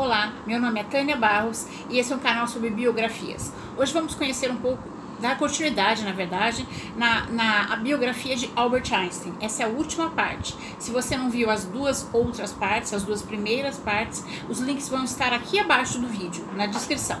Olá, 0.00 0.32
meu 0.46 0.58
nome 0.58 0.80
é 0.80 0.82
Tânia 0.82 1.14
Barros 1.14 1.66
e 1.90 1.98
esse 1.98 2.10
é 2.10 2.16
um 2.16 2.20
canal 2.20 2.48
sobre 2.48 2.70
biografias. 2.70 3.52
Hoje 3.76 3.92
vamos 3.92 4.14
conhecer 4.14 4.50
um 4.50 4.56
pouco 4.56 4.82
da 5.20 5.34
continuidade, 5.34 6.04
na 6.04 6.12
verdade, 6.12 6.66
na, 6.96 7.26
na 7.26 7.76
biografia 7.76 8.34
de 8.34 8.50
Albert 8.56 8.90
Einstein. 8.94 9.34
Essa 9.42 9.62
é 9.62 9.66
a 9.66 9.68
última 9.68 10.08
parte. 10.08 10.56
Se 10.78 10.90
você 10.90 11.18
não 11.18 11.28
viu 11.28 11.50
as 11.50 11.66
duas 11.66 12.08
outras 12.14 12.50
partes, 12.50 12.94
as 12.94 13.02
duas 13.02 13.20
primeiras 13.20 13.76
partes, 13.76 14.24
os 14.48 14.58
links 14.60 14.88
vão 14.88 15.04
estar 15.04 15.34
aqui 15.34 15.58
abaixo 15.58 15.98
do 15.98 16.08
vídeo, 16.08 16.48
na 16.56 16.64
descrição. 16.64 17.20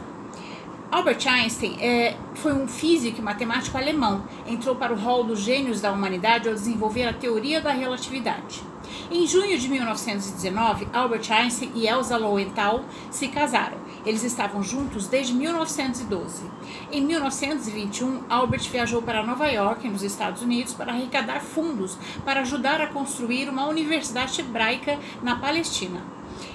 Albert 0.90 1.28
Einstein 1.28 1.76
é, 1.82 2.16
foi 2.36 2.54
um 2.54 2.66
físico 2.66 3.18
e 3.18 3.22
matemático 3.22 3.76
alemão. 3.76 4.24
Entrou 4.46 4.74
para 4.74 4.94
o 4.94 4.96
hall 4.96 5.22
dos 5.22 5.40
gênios 5.40 5.82
da 5.82 5.92
humanidade 5.92 6.48
ao 6.48 6.54
desenvolver 6.54 7.06
a 7.06 7.12
teoria 7.12 7.60
da 7.60 7.72
relatividade. 7.72 8.69
Em 9.12 9.26
junho 9.26 9.58
de 9.58 9.68
1919, 9.68 10.86
Albert 10.92 11.32
Einstein 11.32 11.72
e 11.74 11.88
Elsa 11.88 12.16
Lowenthal 12.16 12.84
se 13.10 13.26
casaram. 13.26 13.76
Eles 14.06 14.22
estavam 14.22 14.62
juntos 14.62 15.08
desde 15.08 15.34
1912. 15.34 16.44
Em 16.92 17.04
1921, 17.04 18.22
Albert 18.28 18.70
viajou 18.70 19.02
para 19.02 19.26
Nova 19.26 19.48
York, 19.48 19.88
nos 19.88 20.04
Estados 20.04 20.42
Unidos, 20.42 20.74
para 20.74 20.92
arrecadar 20.92 21.40
fundos 21.40 21.98
para 22.24 22.42
ajudar 22.42 22.80
a 22.80 22.86
construir 22.86 23.48
uma 23.48 23.66
universidade 23.66 24.40
hebraica 24.40 24.96
na 25.20 25.34
Palestina. 25.34 26.00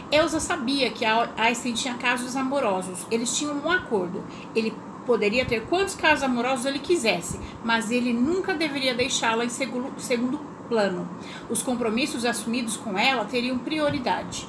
Elsa 0.09 0.39
sabia 0.39 0.89
que 0.91 1.03
Einstein 1.03 1.73
tinha 1.73 1.95
casos 1.95 2.37
amorosos. 2.37 3.05
Eles 3.11 3.37
tinham 3.37 3.53
um 3.53 3.69
acordo. 3.69 4.23
Ele 4.55 4.73
poderia 5.05 5.43
ter 5.43 5.65
quantos 5.65 5.93
casos 5.93 6.23
amorosos 6.23 6.65
ele 6.65 6.79
quisesse, 6.79 7.37
mas 7.65 7.91
ele 7.91 8.13
nunca 8.13 8.53
deveria 8.53 8.95
deixá-la 8.95 9.43
em 9.43 9.49
segundo 9.49 10.54
plano. 10.67 11.07
Os 11.49 11.61
compromissos 11.61 12.25
assumidos 12.25 12.77
com 12.77 12.97
ela 12.97 13.25
teriam 13.25 13.57
prioridade. 13.57 14.47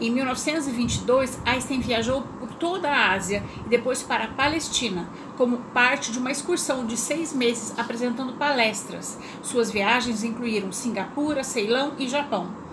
Em 0.00 0.10
1922, 0.10 1.40
Einstein 1.44 1.80
viajou 1.80 2.22
por 2.38 2.52
toda 2.54 2.90
a 2.90 3.12
Ásia 3.12 3.42
e 3.64 3.68
depois 3.68 4.02
para 4.02 4.24
a 4.24 4.28
Palestina, 4.28 5.08
como 5.36 5.58
parte 5.72 6.10
de 6.10 6.18
uma 6.18 6.30
excursão 6.30 6.86
de 6.86 6.96
seis 6.96 7.32
meses 7.32 7.78
apresentando 7.78 8.34
palestras. 8.34 9.18
Suas 9.42 9.70
viagens 9.70 10.24
incluíram 10.24 10.72
Singapura, 10.72 11.44
Ceilão 11.44 11.92
e 11.98 12.08
Japão. 12.08 12.67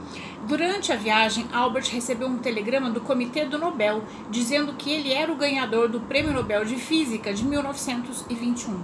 Durante 0.47 0.91
a 0.91 0.95
viagem, 0.95 1.47
Albert 1.51 1.89
recebeu 1.91 2.27
um 2.27 2.37
telegrama 2.37 2.91
do 2.91 3.01
Comitê 3.01 3.45
do 3.45 3.57
Nobel 3.57 4.03
dizendo 4.29 4.73
que 4.73 4.91
ele 4.91 5.11
era 5.11 5.31
o 5.31 5.35
ganhador 5.35 5.89
do 5.89 6.01
Prêmio 6.01 6.31
Nobel 6.31 6.63
de 6.63 6.75
Física 6.75 7.33
de 7.33 7.43
1921. 7.43 8.79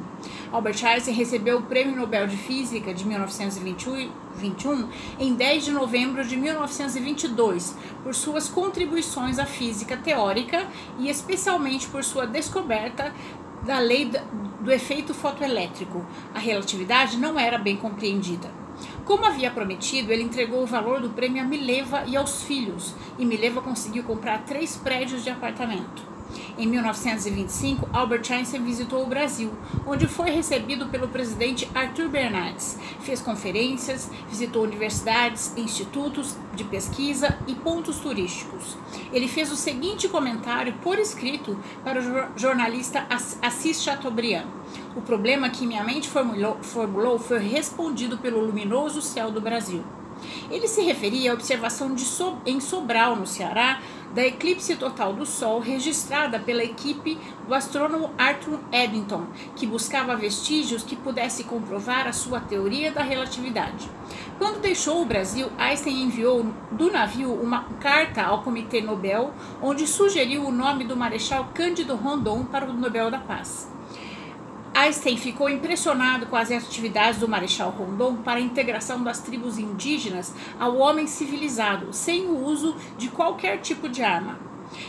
Albert 0.51 0.83
Einstein 0.83 1.13
recebeu 1.13 1.59
o 1.59 1.61
Prêmio 1.61 1.95
Nobel 1.95 2.25
de 2.25 2.35
Física 2.35 2.91
de 2.91 3.05
1921 3.05 4.89
em 5.19 5.35
10 5.35 5.65
de 5.65 5.71
novembro 5.71 6.25
de 6.25 6.35
1922 6.35 7.77
por 8.03 8.15
suas 8.15 8.49
contribuições 8.49 9.37
à 9.37 9.45
física 9.45 9.95
teórica 9.95 10.65
e 10.97 11.09
especialmente 11.09 11.87
por 11.89 12.03
sua 12.03 12.25
descoberta 12.25 13.13
da 13.61 13.77
lei 13.77 14.11
do 14.59 14.71
efeito 14.71 15.13
fotoelétrico. 15.13 16.03
A 16.33 16.39
relatividade 16.39 17.17
não 17.17 17.39
era 17.39 17.59
bem 17.59 17.77
compreendida. 17.77 18.60
Como 19.05 19.25
havia 19.25 19.51
prometido, 19.51 20.11
ele 20.11 20.23
entregou 20.23 20.63
o 20.63 20.67
valor 20.67 21.01
do 21.01 21.09
prêmio 21.09 21.41
a 21.41 21.45
Mileva 21.45 22.03
e 22.05 22.15
aos 22.15 22.43
filhos, 22.43 22.95
e 23.17 23.25
Mileva 23.25 23.61
conseguiu 23.61 24.03
comprar 24.03 24.43
três 24.45 24.77
prédios 24.77 25.23
de 25.23 25.29
apartamento. 25.29 26.11
Em 26.57 26.67
1925, 26.67 27.89
Albert 27.91 28.23
Einstein 28.31 28.63
visitou 28.63 29.03
o 29.03 29.07
Brasil, 29.07 29.51
onde 29.85 30.07
foi 30.07 30.29
recebido 30.31 30.87
pelo 30.87 31.07
presidente 31.07 31.67
Arthur 31.73 32.09
Bernardes. 32.09 32.77
Fez 33.01 33.21
conferências, 33.21 34.09
visitou 34.29 34.63
universidades, 34.63 35.53
institutos 35.57 36.35
de 36.53 36.63
pesquisa 36.63 37.37
e 37.47 37.55
pontos 37.55 37.99
turísticos. 37.99 38.77
Ele 39.11 39.27
fez 39.27 39.51
o 39.51 39.55
seguinte 39.55 40.07
comentário 40.07 40.73
por 40.81 40.99
escrito 40.99 41.57
para 41.83 41.99
o 41.99 42.39
jornalista 42.39 43.05
Assis 43.41 43.81
Chateaubriand. 43.81 44.60
O 44.93 45.01
problema 45.01 45.49
que 45.49 45.65
minha 45.65 45.83
mente 45.85 46.09
formulou, 46.09 46.57
formulou 46.61 47.17
foi 47.17 47.39
respondido 47.39 48.17
pelo 48.17 48.41
luminoso 48.41 49.01
céu 49.01 49.31
do 49.31 49.39
Brasil. 49.39 49.83
Ele 50.51 50.67
se 50.67 50.81
referia 50.81 51.31
à 51.31 51.33
observação 51.33 51.97
so 51.97 52.37
em 52.45 52.59
Sobral, 52.59 53.15
no 53.15 53.25
Ceará, 53.25 53.81
da 54.13 54.25
eclipse 54.25 54.75
total 54.75 55.13
do 55.13 55.25
Sol 55.25 55.61
registrada 55.61 56.37
pela 56.37 56.61
equipe 56.61 57.17
do 57.47 57.53
astrônomo 57.53 58.11
Arthur 58.17 58.59
Eddington, 58.69 59.27
que 59.55 59.65
buscava 59.65 60.13
vestígios 60.17 60.83
que 60.83 60.97
pudesse 60.97 61.45
comprovar 61.45 62.05
a 62.05 62.11
sua 62.11 62.41
teoria 62.41 62.91
da 62.91 63.01
relatividade. 63.01 63.89
Quando 64.37 64.59
deixou 64.59 65.01
o 65.01 65.05
Brasil, 65.05 65.49
Einstein 65.57 66.03
enviou 66.03 66.45
do 66.69 66.91
navio 66.91 67.33
uma 67.33 67.63
carta 67.79 68.23
ao 68.23 68.43
Comitê 68.43 68.81
Nobel, 68.81 69.33
onde 69.61 69.87
sugeriu 69.87 70.45
o 70.45 70.51
nome 70.51 70.83
do 70.83 70.97
Marechal 70.97 71.49
Cândido 71.53 71.95
Rondon 71.95 72.43
para 72.43 72.69
o 72.69 72.73
Nobel 72.73 73.09
da 73.09 73.19
Paz. 73.19 73.70
Einstein 74.73 75.17
ficou 75.17 75.49
impressionado 75.49 76.27
com 76.27 76.35
as 76.37 76.49
atividades 76.49 77.19
do 77.19 77.27
Marechal 77.27 77.71
Rondon 77.71 78.15
para 78.17 78.39
a 78.39 78.43
integração 78.43 79.03
das 79.03 79.19
tribos 79.19 79.57
indígenas 79.57 80.33
ao 80.57 80.77
homem 80.77 81.07
civilizado, 81.07 81.91
sem 81.91 82.27
o 82.27 82.45
uso 82.45 82.75
de 82.97 83.09
qualquer 83.09 83.59
tipo 83.59 83.89
de 83.89 84.01
arma. 84.01 84.39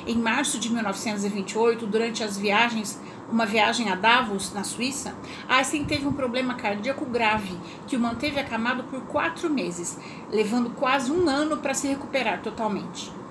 Em 0.07 0.17
março 0.17 0.61
de 0.61 0.73
1928, 0.73 1.85
durante 1.85 2.23
as 2.23 2.39
viagens, 2.39 3.01
uma 3.29 3.45
viagem 3.45 3.91
a 3.91 3.97
Davos, 3.97 4.53
na 4.53 4.63
Suíça, 4.63 5.17
Einstein 5.49 5.85
teve 5.85 6.07
um 6.07 6.13
problema 6.13 6.55
cardíaco 6.55 7.05
grave 7.05 7.59
que 7.89 7.97
o 7.97 8.01
manteve 8.01 8.39
acamado 8.39 8.85
por 8.85 9.01
quatro 9.07 9.51
meses, 9.51 9.99
levando 10.31 10.71
quase 10.71 11.11
um 11.11 11.29
ano 11.29 11.57
para 11.57 11.75
se 11.75 11.89
recuperar 11.89 12.41
totalmente. 12.41 13.22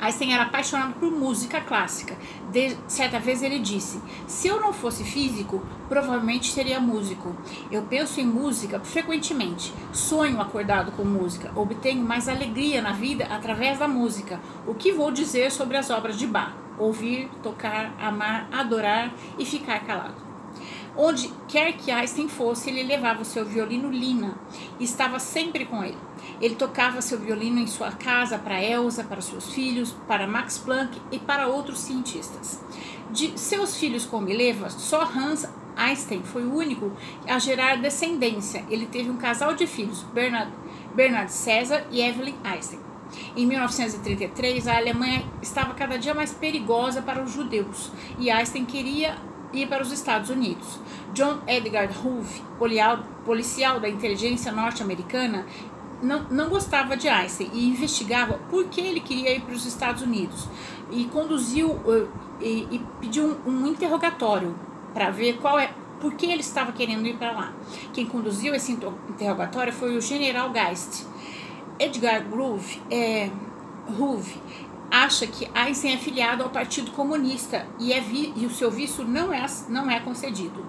Einstein 0.00 0.32
era 0.32 0.44
apaixonado 0.44 0.94
por 0.94 1.10
música 1.10 1.60
clássica. 1.60 2.16
De, 2.50 2.76
certa 2.88 3.18
vez 3.18 3.42
ele 3.42 3.58
disse: 3.58 4.00
Se 4.26 4.48
eu 4.48 4.60
não 4.60 4.72
fosse 4.72 5.04
físico, 5.04 5.62
provavelmente 5.88 6.50
seria 6.50 6.80
músico. 6.80 7.36
Eu 7.70 7.82
penso 7.82 8.20
em 8.20 8.26
música 8.26 8.80
frequentemente. 8.80 9.74
Sonho 9.92 10.40
acordado 10.40 10.92
com 10.92 11.04
música. 11.04 11.52
Obtenho 11.54 12.04
mais 12.04 12.28
alegria 12.28 12.80
na 12.80 12.92
vida 12.92 13.26
através 13.26 13.78
da 13.78 13.86
música. 13.86 14.40
O 14.66 14.74
que 14.74 14.92
vou 14.92 15.10
dizer 15.10 15.52
sobre 15.52 15.76
as 15.76 15.90
obras 15.90 16.18
de 16.18 16.26
Bach? 16.26 16.54
Ouvir, 16.78 17.28
tocar, 17.42 17.92
amar, 18.00 18.48
adorar 18.50 19.12
e 19.38 19.44
ficar 19.44 19.80
calado. 19.80 20.29
Onde 21.02 21.32
quer 21.48 21.72
que 21.78 21.90
Einstein 21.90 22.28
fosse, 22.28 22.68
ele 22.68 22.82
levava 22.82 23.22
o 23.22 23.24
seu 23.24 23.42
violino 23.42 23.90
Lina 23.90 24.38
e 24.78 24.84
estava 24.84 25.18
sempre 25.18 25.64
com 25.64 25.82
ele. 25.82 25.96
Ele 26.42 26.54
tocava 26.54 27.00
seu 27.00 27.18
violino 27.18 27.58
em 27.58 27.66
sua 27.66 27.90
casa 27.90 28.38
para 28.38 28.62
Elsa, 28.62 29.02
para 29.04 29.22
seus 29.22 29.50
filhos, 29.50 29.96
para 30.06 30.26
Max 30.26 30.58
Planck 30.58 31.00
e 31.10 31.18
para 31.18 31.48
outros 31.48 31.78
cientistas. 31.78 32.60
De 33.10 33.32
seus 33.40 33.78
filhos 33.78 34.04
com 34.04 34.20
Mileva, 34.20 34.68
só 34.68 35.04
Hans 35.04 35.48
Einstein 35.74 36.22
foi 36.22 36.44
o 36.44 36.54
único 36.54 36.92
a 37.26 37.38
gerar 37.38 37.76
descendência. 37.76 38.66
Ele 38.68 38.84
teve 38.84 39.08
um 39.08 39.16
casal 39.16 39.54
de 39.54 39.66
filhos, 39.66 40.02
Bernard, 40.12 40.52
Bernard 40.94 41.32
César 41.32 41.82
e 41.90 42.02
Evelyn 42.02 42.36
Einstein. 42.44 42.80
Em 43.34 43.46
1933, 43.46 44.68
a 44.68 44.76
Alemanha 44.76 45.24
estava 45.40 45.72
cada 45.72 45.98
dia 45.98 46.12
mais 46.12 46.34
perigosa 46.34 47.00
para 47.00 47.22
os 47.22 47.32
judeus 47.32 47.90
e 48.18 48.30
Einstein 48.30 48.66
queria 48.66 49.29
ir 49.52 49.66
para 49.68 49.82
os 49.82 49.92
Estados 49.92 50.30
Unidos. 50.30 50.78
John 51.12 51.38
Edgar 51.46 51.88
Hoover, 52.04 52.42
policial 53.24 53.80
da 53.80 53.88
inteligência 53.88 54.52
norte-americana, 54.52 55.44
não, 56.02 56.24
não 56.30 56.48
gostava 56.48 56.96
de 56.96 57.08
Einstein 57.08 57.50
e 57.52 57.68
investigava 57.68 58.38
por 58.50 58.66
que 58.66 58.80
ele 58.80 59.00
queria 59.00 59.34
ir 59.34 59.40
para 59.40 59.54
os 59.54 59.66
Estados 59.66 60.02
Unidos 60.02 60.48
e 60.90 61.04
conduziu 61.06 61.70
uh, 61.70 62.08
e, 62.40 62.66
e, 62.70 62.80
pediu 63.00 63.38
um, 63.46 63.50
um 63.50 63.66
interrogatório 63.66 64.54
para 64.94 65.10
ver 65.10 65.36
qual 65.38 65.58
é 65.58 65.72
por 66.00 66.14
que 66.14 66.26
ele 66.26 66.40
estava 66.40 66.72
querendo 66.72 67.06
ir 67.06 67.16
para 67.16 67.32
lá. 67.32 67.52
Quem 67.92 68.06
conduziu 68.06 68.54
esse 68.54 68.72
interrogatório 68.72 69.72
foi 69.72 69.96
o 69.96 70.00
General 70.00 70.50
Geist. 70.50 71.04
Edgar 71.78 72.26
Groove, 72.28 72.80
é, 72.90 73.30
Hoover 73.98 74.36
acha 74.90 75.26
que 75.26 75.48
Einstein 75.54 75.94
é 75.94 75.98
filiado 75.98 76.42
ao 76.42 76.50
Partido 76.50 76.90
Comunista 76.90 77.66
e, 77.78 77.92
é 77.92 78.00
vi, 78.00 78.32
e 78.36 78.46
o 78.46 78.50
seu 78.50 78.70
visto 78.70 79.04
não 79.04 79.32
é, 79.32 79.44
não 79.68 79.90
é 79.90 80.00
concedido. 80.00 80.66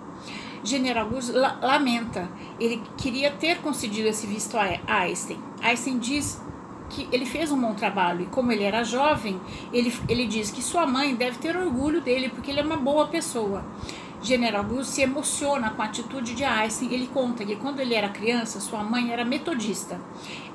General 0.63 1.09
Gus 1.09 1.29
lamenta, 1.29 2.29
ele 2.59 2.83
queria 2.97 3.31
ter 3.31 3.57
concedido 3.61 4.07
esse 4.07 4.27
visto 4.27 4.57
a 4.57 4.79
Einstein. 4.87 5.39
Einstein 5.61 5.97
diz 5.97 6.39
que 6.89 7.07
ele 7.11 7.25
fez 7.25 7.51
um 7.51 7.59
bom 7.59 7.73
trabalho 7.73 8.23
e 8.23 8.25
como 8.27 8.51
ele 8.51 8.63
era 8.63 8.83
jovem, 8.83 9.39
ele, 9.73 9.91
ele 10.07 10.27
diz 10.27 10.51
que 10.51 10.61
sua 10.61 10.85
mãe 10.85 11.15
deve 11.15 11.39
ter 11.39 11.55
orgulho 11.57 12.01
dele 12.01 12.29
porque 12.29 12.51
ele 12.51 12.59
é 12.59 12.63
uma 12.63 12.77
boa 12.77 13.07
pessoa. 13.07 13.65
General 14.21 14.63
Gus 14.63 14.87
se 14.87 15.01
emociona 15.01 15.71
com 15.71 15.81
a 15.81 15.85
atitude 15.85 16.35
de 16.35 16.43
Einstein. 16.43 16.93
Ele 16.93 17.07
conta 17.07 17.43
que 17.43 17.55
quando 17.55 17.79
ele 17.79 17.95
era 17.95 18.09
criança, 18.09 18.59
sua 18.59 18.83
mãe 18.83 19.11
era 19.11 19.25
metodista. 19.25 19.99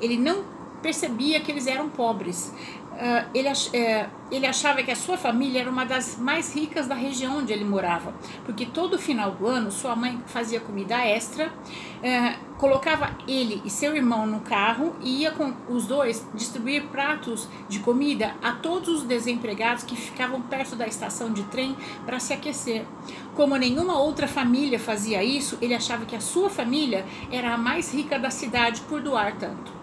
Ele 0.01 0.17
não 0.17 0.45
percebia 0.81 1.41
que 1.41 1.51
eles 1.51 1.67
eram 1.67 1.89
pobres. 1.89 2.55
Uh, 2.97 3.29
ele, 3.35 3.47
uh, 3.51 4.11
ele 4.31 4.47
achava 4.47 4.83
que 4.83 4.91
a 4.91 4.97
sua 4.97 5.19
família 5.19 5.61
era 5.61 5.71
uma 5.71 5.85
das 5.85 6.17
mais 6.17 6.55
ricas 6.55 6.87
da 6.87 6.95
região 6.95 7.41
onde 7.41 7.53
ele 7.53 7.63
morava, 7.65 8.15
porque 8.47 8.65
todo 8.65 8.99
final 8.99 9.33
do 9.33 9.47
ano 9.47 9.71
sua 9.71 9.95
mãe 9.95 10.19
fazia 10.25 10.61
comida 10.61 10.97
extra 11.05 11.49
uh, 11.49 12.57
colocava 12.57 13.11
ele 13.29 13.61
e 13.67 13.71
seu 13.71 13.95
irmão 13.95 14.27
no 14.27 14.41
carro 14.41 14.97
e 15.03 15.21
ia 15.21 15.31
com 15.31 15.53
os 15.69 15.87
dois 15.87 16.27
distribuir 16.33 16.85
pratos 16.85 17.47
de 17.69 17.81
comida 17.81 18.35
a 18.43 18.53
todos 18.53 18.89
os 18.89 19.03
desempregados 19.03 19.85
que 19.85 19.95
ficavam 19.95 20.41
perto 20.41 20.75
da 20.75 20.87
estação 20.87 21.31
de 21.31 21.43
trem 21.45 21.77
para 22.07 22.19
se 22.19 22.33
aquecer. 22.33 22.87
Como 23.35 23.57
nenhuma 23.57 23.99
outra 23.99 24.27
família 24.27 24.79
fazia 24.79 25.23
isso, 25.23 25.59
ele 25.61 25.75
achava 25.75 26.07
que 26.07 26.17
a 26.17 26.21
sua 26.21 26.49
família 26.49 27.05
era 27.31 27.53
a 27.53 27.59
mais 27.59 27.93
rica 27.93 28.19
da 28.19 28.31
cidade 28.31 28.81
por 28.89 29.03
doar 29.03 29.37
tanto. 29.37 29.77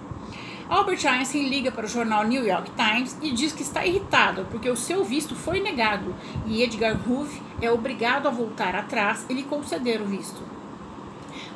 Albert 0.69 1.05
Einstein 1.05 1.49
liga 1.49 1.71
para 1.71 1.85
o 1.85 1.89
jornal 1.89 2.23
New 2.25 2.45
York 2.45 2.71
Times 2.71 3.17
e 3.21 3.31
diz 3.31 3.51
que 3.51 3.63
está 3.63 3.85
irritado 3.85 4.47
porque 4.49 4.69
o 4.69 4.75
seu 4.75 5.03
visto 5.03 5.35
foi 5.35 5.59
negado 5.59 6.15
e 6.47 6.63
Edgar 6.63 6.97
Hoover 7.07 7.41
é 7.61 7.71
obrigado 7.71 8.27
a 8.27 8.31
voltar 8.31 8.75
atrás 8.75 9.25
e 9.29 9.33
lhe 9.33 9.43
conceder 9.43 10.01
o 10.01 10.05
visto 10.05 10.41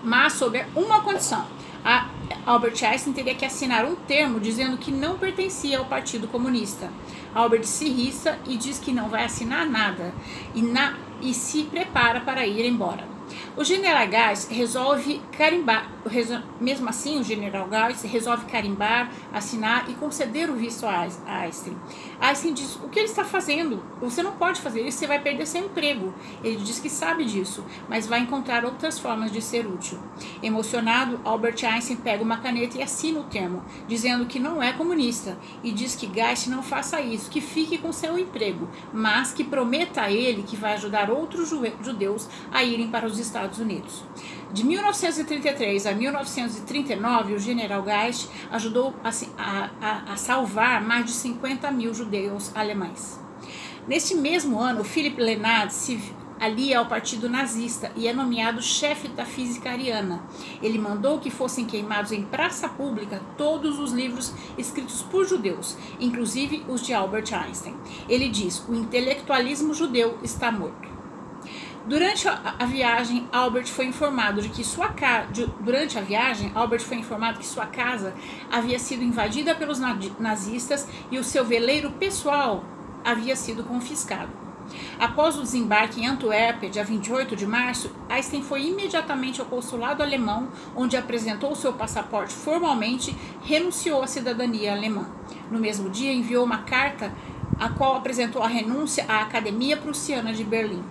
mas 0.04 0.34
sob 0.34 0.64
uma 0.76 1.02
condição. 1.02 1.46
Albert 2.46 2.84
Einstein 2.84 3.14
teria 3.14 3.36
que 3.36 3.46
assinar 3.46 3.86
um 3.86 3.96
termo 3.96 4.40
dizendo 4.40 4.78
que 4.78 4.92
não 4.92 5.18
pertencia 5.18 5.80
ao 5.80 5.86
Partido 5.86 6.28
Comunista. 6.28 6.90
Albert 7.34 7.64
se 7.66 7.86
irrita 7.86 8.38
e 8.46 8.58
diz 8.58 8.80
que 8.80 8.92
não 8.92 9.10
vai 9.10 9.24
assinar 9.24 9.66
nada 9.66 10.14
e, 10.54 10.62
na, 10.62 10.98
e 11.22 11.34
se 11.34 11.64
prepara 11.64 12.20
para 12.22 12.46
ir 12.46 12.66
embora. 12.66 13.17
O 13.56 13.64
general 13.64 14.08
Gás 14.08 14.48
resolve 14.50 15.22
carimbar, 15.32 15.90
mesmo 16.60 16.90
assim, 16.90 17.20
o 17.20 17.24
general 17.24 17.68
Gás 17.68 18.04
resolve 18.04 18.46
carimbar, 18.46 19.12
assinar 19.34 19.90
e 19.90 19.94
conceder 19.94 20.50
o 20.50 20.56
visto 20.56 20.86
a 20.86 21.08
Einstein. 21.28 21.78
Einstein 22.20 22.54
diz: 22.54 22.76
O 22.78 22.90
que 22.90 23.00
ele 23.00 23.08
está 23.08 23.24
fazendo? 23.24 23.84
Você 24.02 24.22
não 24.22 24.34
pode 24.34 24.62
fazer 24.62 24.82
isso, 24.82 25.00
você 25.00 25.08
vai 25.08 25.20
perder 25.20 25.46
seu 25.46 25.66
emprego. 25.66 26.14
Ele 26.44 26.58
diz 26.58 26.80
que 26.80 26.90
sabe 26.90 27.26
disso, 27.26 27.66
mas 27.90 28.08
vai 28.08 28.20
encontrar 28.20 28.64
outras 28.66 29.00
formas 29.00 29.32
de 29.32 29.42
ser 29.42 29.66
útil. 29.66 30.00
Emocionado, 30.42 31.20
Albert 31.24 31.64
Einstein 31.64 31.98
pega 31.98 32.24
uma 32.24 32.38
caneta 32.38 32.78
e 32.78 32.84
assina 32.84 33.20
o 33.20 33.24
termo, 33.24 33.64
dizendo 33.88 34.26
que 34.26 34.40
não 34.40 34.62
é 34.62 34.74
comunista 34.74 35.38
e 35.64 35.72
diz 35.72 35.96
que 35.96 36.08
Gás 36.08 36.48
não 36.48 36.64
faça 36.64 37.02
isso, 37.02 37.30
que 37.30 37.42
fique 37.42 37.78
com 37.78 37.92
seu 37.92 38.18
emprego, 38.18 38.68
mas 38.94 39.32
que 39.32 39.44
prometa 39.44 40.02
a 40.02 40.12
ele 40.12 40.44
que 40.44 40.56
vai 40.56 40.74
ajudar 40.74 41.10
outros 41.10 41.50
judeus 41.50 42.28
a 42.52 42.64
irem 42.64 42.90
para 42.90 43.06
os 43.06 43.18
Estados 43.28 43.60
Unidos. 43.60 44.04
De 44.52 44.64
1933 44.64 45.86
a 45.86 45.94
1939, 45.94 47.36
o 47.36 47.40
general 47.40 47.84
Geist 47.84 48.30
ajudou 48.52 48.94
a, 49.04 49.12
a, 49.38 50.14
a 50.14 50.18
salvar 50.18 50.82
mais 50.82 51.06
de 51.06 51.12
50 51.12 51.70
mil 51.72 51.94
judeus 51.94 52.52
alemães. 52.56 53.20
Neste 53.88 54.16
mesmo 54.16 54.60
ano, 54.60 54.84
Philipp 54.84 55.22
Lenard 55.22 55.74
se 55.74 55.98
alia 56.40 56.80
ao 56.80 56.86
partido 56.86 57.30
nazista 57.30 57.92
e 57.96 58.08
é 58.08 58.14
nomeado 58.14 58.62
chefe 58.62 59.08
da 59.08 59.26
física 59.26 59.72
ariana. 59.72 60.24
Ele 60.62 60.78
mandou 60.78 61.20
que 61.20 61.32
fossem 61.32 61.66
queimados 61.66 62.12
em 62.12 62.24
praça 62.24 62.70
pública 62.70 63.22
todos 63.38 63.80
os 63.80 63.92
livros 63.92 64.34
escritos 64.58 65.02
por 65.02 65.26
judeus, 65.26 65.78
inclusive 66.00 66.64
os 66.68 66.82
de 66.82 66.94
Albert 66.94 67.34
Einstein. 67.34 67.76
Ele 68.08 68.30
diz: 68.30 68.64
o 68.68 68.74
intelectualismo 68.74 69.74
judeu 69.74 70.18
está 70.24 70.52
morto. 70.52 70.97
Durante 71.88 72.28
a, 72.28 72.66
viagem, 72.66 73.30
Albert 73.32 73.68
foi 73.68 73.86
informado 73.86 74.42
de 74.42 74.50
que 74.50 74.62
sua 74.62 74.90
casa. 74.90 75.30
Durante 75.62 75.98
a 75.98 76.02
viagem, 76.02 76.52
Albert 76.54 76.82
foi 76.82 76.98
informado 76.98 77.40
que 77.40 77.46
sua 77.46 77.66
casa 77.66 78.14
havia 78.52 78.78
sido 78.78 79.06
invadida 79.06 79.56
pelos 79.56 79.80
nazistas 79.80 80.86
e 81.10 81.18
o 81.18 81.24
seu 81.24 81.46
veleiro 81.46 81.90
pessoal 81.92 82.66
havia 83.06 83.38
sido 83.38 83.64
confiscado. 83.64 84.30
Após 85.00 85.38
o 85.38 85.44
desembarque 85.44 86.02
em 86.02 86.08
Antuérpia, 86.08 86.70
dia 86.70 86.84
28 86.84 87.38
de 87.38 87.48
março, 87.48 87.90
Einstein 88.10 88.44
foi 88.44 88.68
imediatamente 88.68 89.40
ao 89.40 89.48
consulado 89.48 90.04
alemão, 90.04 90.50
onde 90.76 90.98
apresentou 90.98 91.56
seu 91.56 91.72
passaporte 91.72 92.34
formalmente, 92.34 93.16
renunciou 93.46 94.04
à 94.04 94.08
cidadania 94.08 94.74
alemã. 94.74 95.08
No 95.50 95.58
mesmo 95.58 95.90
dia, 95.90 96.12
enviou 96.12 96.44
uma 96.44 96.64
carta 96.64 97.14
a 97.58 97.70
qual 97.70 97.96
apresentou 97.96 98.44
a 98.44 98.48
renúncia 98.48 99.06
à 99.08 99.22
Academia 99.22 99.78
Prussiana 99.78 100.34
de 100.34 100.44
Berlim. 100.44 100.84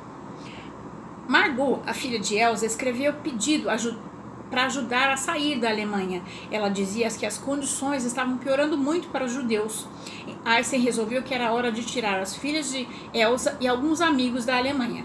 Margot, 1.28 1.82
a 1.84 1.92
filha 1.92 2.18
de 2.18 2.36
Elsa, 2.36 2.64
escreveu 2.66 3.12
pedido 3.14 3.68
para 4.48 4.66
ajudar 4.66 5.10
a 5.10 5.16
sair 5.16 5.58
da 5.58 5.68
Alemanha. 5.68 6.22
Ela 6.50 6.68
dizia 6.68 7.10
que 7.10 7.26
as 7.26 7.36
condições 7.36 8.04
estavam 8.04 8.38
piorando 8.38 8.78
muito 8.78 9.08
para 9.08 9.24
os 9.24 9.32
judeus. 9.32 9.88
Einstein 10.44 10.80
resolveu 10.80 11.22
que 11.22 11.34
era 11.34 11.52
hora 11.52 11.72
de 11.72 11.84
tirar 11.84 12.20
as 12.20 12.36
filhas 12.36 12.70
de 12.70 12.86
Elsa 13.12 13.56
e 13.60 13.66
alguns 13.66 14.00
amigos 14.00 14.44
da 14.44 14.56
Alemanha. 14.56 15.04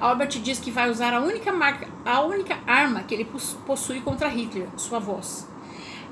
Albert 0.00 0.40
diz 0.40 0.58
que 0.58 0.70
vai 0.70 0.90
usar 0.90 1.12
a 1.14 1.20
única, 1.20 1.52
marca, 1.52 1.88
a 2.04 2.20
única 2.22 2.58
arma 2.66 3.02
que 3.02 3.14
ele 3.14 3.28
possui 3.66 4.00
contra 4.00 4.28
Hitler, 4.28 4.68
sua 4.76 4.98
voz 4.98 5.51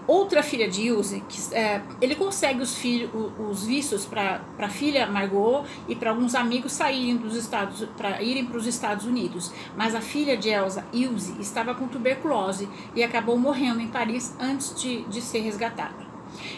outra 0.06 0.42
filha 0.42 0.68
de 0.68 0.82
Ilse, 0.82 1.22
que 1.28 1.54
é, 1.54 1.82
ele 2.00 2.14
consegue 2.14 2.60
os, 2.60 2.76
filhos, 2.76 3.10
os 3.38 3.64
vistos 3.64 4.04
para 4.04 4.40
a 4.58 4.68
filha 4.68 5.06
Margot 5.06 5.64
e 5.88 5.94
para 5.94 6.10
alguns 6.10 6.34
amigos 6.34 6.72
saírem 6.72 7.16
dos 7.16 7.36
Estados 7.36 7.86
para 7.96 8.22
irem 8.22 8.44
para 8.44 8.56
os 8.56 8.66
Estados 8.66 9.06
Unidos, 9.06 9.52
mas 9.76 9.94
a 9.94 10.00
filha 10.00 10.36
de 10.36 10.48
Elsa, 10.48 10.84
Ilse, 10.92 11.36
estava 11.40 11.74
com 11.74 11.88
tuberculose 11.88 12.68
e 12.94 13.02
acabou 13.02 13.38
morrendo 13.38 13.80
em 13.80 13.88
Paris 13.88 14.34
antes 14.38 14.74
de, 14.80 15.02
de 15.04 15.20
ser 15.20 15.40
resgatada. 15.40 16.09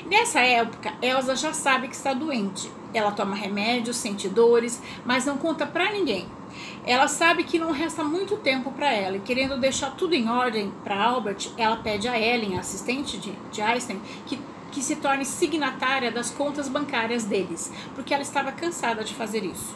Nessa 0.06 0.40
época, 0.40 0.92
Elsa 1.00 1.36
já 1.36 1.52
sabe 1.52 1.88
que 1.88 1.94
está 1.94 2.12
doente. 2.12 2.70
Ela 2.92 3.12
toma 3.12 3.34
remédios, 3.34 3.96
sente 3.96 4.28
dores, 4.28 4.82
mas 5.04 5.24
não 5.24 5.38
conta 5.38 5.66
para 5.66 5.92
ninguém. 5.92 6.26
Ela 6.84 7.08
sabe 7.08 7.44
que 7.44 7.58
não 7.58 7.72
resta 7.72 8.04
muito 8.04 8.36
tempo 8.36 8.72
para 8.72 8.92
ela 8.92 9.16
e, 9.16 9.20
querendo 9.20 9.58
deixar 9.58 9.92
tudo 9.92 10.14
em 10.14 10.28
ordem 10.28 10.72
para 10.84 11.02
Albert, 11.02 11.50
ela 11.56 11.76
pede 11.76 12.08
a 12.08 12.18
Ellen, 12.18 12.56
a 12.56 12.60
assistente 12.60 13.16
de, 13.18 13.32
de 13.50 13.62
Einstein, 13.62 14.00
que, 14.26 14.38
que 14.70 14.82
se 14.82 14.96
torne 14.96 15.24
signatária 15.24 16.10
das 16.10 16.30
contas 16.30 16.68
bancárias 16.68 17.24
deles, 17.24 17.72
porque 17.94 18.12
ela 18.12 18.22
estava 18.22 18.52
cansada 18.52 19.04
de 19.04 19.14
fazer 19.14 19.44
isso. 19.44 19.74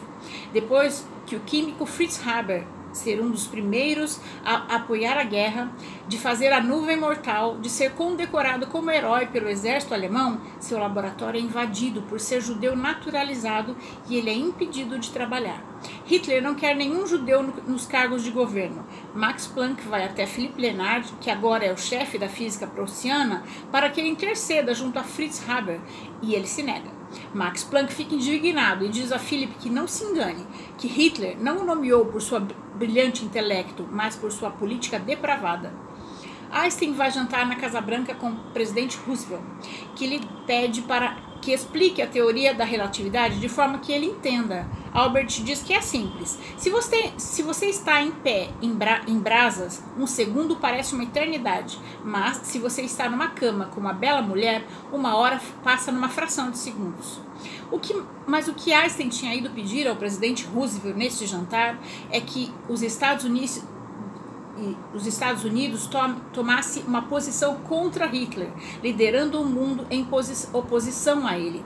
Depois 0.51 1.07
que 1.25 1.35
o 1.35 1.39
químico 1.39 1.85
Fritz 1.85 2.25
Haber 2.25 2.65
ser 2.91 3.21
um 3.21 3.29
dos 3.29 3.47
primeiros 3.47 4.19
a 4.43 4.75
apoiar 4.75 5.17
a 5.17 5.23
guerra, 5.23 5.71
de 6.07 6.17
fazer 6.17 6.51
a 6.51 6.61
nuvem 6.61 6.97
mortal, 6.97 7.57
de 7.59 7.69
ser 7.69 7.91
condecorado 7.91 8.67
como 8.67 8.91
herói 8.91 9.27
pelo 9.27 9.49
exército 9.49 9.93
alemão, 9.93 10.41
seu 10.59 10.79
laboratório 10.79 11.39
é 11.39 11.43
invadido 11.43 12.01
por 12.03 12.19
ser 12.19 12.41
judeu 12.41 12.75
naturalizado 12.75 13.75
e 14.09 14.15
ele 14.15 14.29
é 14.29 14.33
impedido 14.33 14.97
de 14.97 15.11
trabalhar. 15.11 15.63
Hitler 16.05 16.41
não 16.41 16.55
quer 16.55 16.75
nenhum 16.75 17.05
judeu 17.05 17.43
nos 17.43 17.85
cargos 17.85 18.23
de 18.23 18.31
governo. 18.31 18.85
Max 19.13 19.47
Planck 19.47 19.87
vai 19.87 20.05
até 20.05 20.25
Philipp 20.25 20.59
Lenard, 20.59 21.13
que 21.21 21.29
agora 21.29 21.65
é 21.65 21.73
o 21.73 21.77
chefe 21.77 22.17
da 22.17 22.27
física 22.27 22.65
prussiana, 22.65 23.43
para 23.71 23.89
que 23.89 23.99
ele 24.01 24.09
interceda 24.09 24.73
junto 24.73 24.97
a 24.97 25.03
Fritz 25.03 25.47
Haber, 25.47 25.79
e 26.21 26.33
ele 26.33 26.47
se 26.47 26.63
nega. 26.63 26.96
Max 27.33 27.63
Planck 27.63 27.93
fica 27.93 28.15
indignado 28.15 28.85
e 28.85 28.89
diz 28.89 29.11
a 29.11 29.19
Philipp 29.19 29.55
que 29.55 29.69
não 29.69 29.87
se 29.87 30.03
engane, 30.03 30.45
que 30.77 30.87
Hitler 30.87 31.37
não 31.39 31.59
o 31.59 31.65
nomeou 31.65 32.05
por 32.05 32.21
seu 32.21 32.39
brilhante 32.75 33.23
intelecto, 33.23 33.87
mas 33.91 34.15
por 34.15 34.31
sua 34.31 34.49
política 34.51 34.99
depravada. 34.99 35.73
Einstein 36.51 36.93
vai 36.93 37.11
jantar 37.11 37.45
na 37.45 37.55
Casa 37.55 37.81
Branca 37.81 38.15
com 38.15 38.29
o 38.29 38.35
presidente 38.53 38.97
Roosevelt, 39.05 39.43
que 39.95 40.07
lhe 40.07 40.21
pede 40.45 40.81
para 40.81 41.17
que 41.41 41.51
explique 41.51 42.01
a 42.01 42.07
teoria 42.07 42.53
da 42.53 42.63
relatividade 42.63 43.39
de 43.39 43.49
forma 43.49 43.79
que 43.79 43.91
ele 43.91 44.05
entenda. 44.05 44.67
Albert 44.97 45.27
diz 45.43 45.61
que 45.61 45.75
é 45.75 45.79
simples. 45.79 46.39
Se 46.57 46.71
você, 46.71 47.13
se 47.17 47.43
você 47.43 47.67
está 47.67 48.01
em 48.01 48.09
pé 48.09 48.49
em, 48.59 48.73
bra, 48.73 49.03
em 49.07 49.19
brasas, 49.19 49.83
um 49.95 50.07
segundo 50.07 50.55
parece 50.55 50.95
uma 50.95 51.03
eternidade, 51.03 51.77
mas 52.03 52.37
se 52.37 52.57
você 52.57 52.81
está 52.81 53.07
numa 53.07 53.27
cama 53.27 53.67
com 53.67 53.79
uma 53.79 53.93
bela 53.93 54.23
mulher, 54.23 54.65
uma 54.91 55.15
hora 55.15 55.39
passa 55.63 55.91
numa 55.91 56.09
fração 56.09 56.49
de 56.49 56.57
segundos. 56.57 57.19
O 57.71 57.77
que, 57.77 57.93
mas 58.25 58.47
o 58.47 58.55
que 58.55 58.73
Einstein 58.73 59.09
tinha 59.09 59.35
ido 59.35 59.51
pedir 59.51 59.87
ao 59.87 59.95
presidente 59.95 60.45
Roosevelt 60.45 60.97
neste 60.97 61.27
jantar 61.27 61.79
é 62.09 62.19
que 62.19 62.51
os 62.67 62.81
Estados 62.81 63.23
Unidos 63.23 63.63
os 64.91 65.05
Estados 65.05 65.43
Unidos 65.43 65.85
tom, 65.85 66.15
tomasse 66.33 66.79
uma 66.79 67.03
posição 67.03 67.57
contra 67.57 68.07
Hitler, 68.07 68.49
liderando 68.81 69.39
o 69.39 69.45
mundo 69.45 69.85
em 69.91 70.07
oposição 70.51 71.27
a 71.27 71.37
ele. 71.37 71.63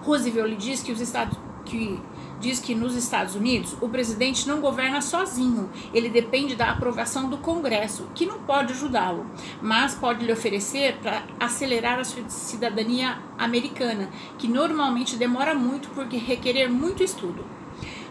Roosevelt 0.00 0.48
lhe 0.48 0.56
diz 0.56 0.82
que 0.82 0.90
os 0.90 1.02
Estados 1.02 1.36
que 1.64 2.00
diz 2.44 2.60
que 2.60 2.74
nos 2.74 2.94
Estados 2.94 3.34
Unidos 3.34 3.74
o 3.80 3.88
presidente 3.88 4.46
não 4.46 4.60
governa 4.60 5.00
sozinho, 5.00 5.70
ele 5.94 6.10
depende 6.10 6.54
da 6.54 6.70
aprovação 6.70 7.30
do 7.30 7.38
Congresso, 7.38 8.06
que 8.14 8.26
não 8.26 8.40
pode 8.40 8.74
ajudá-lo, 8.74 9.24
mas 9.62 9.94
pode 9.94 10.24
lhe 10.24 10.32
oferecer 10.32 10.98
para 11.02 11.22
acelerar 11.40 11.98
a 11.98 12.04
sua 12.04 12.28
cidadania 12.28 13.18
americana, 13.38 14.10
que 14.38 14.46
normalmente 14.46 15.16
demora 15.16 15.54
muito 15.54 15.88
porque 15.90 16.18
requerer 16.18 16.68
muito 16.70 17.02
estudo. 17.02 17.44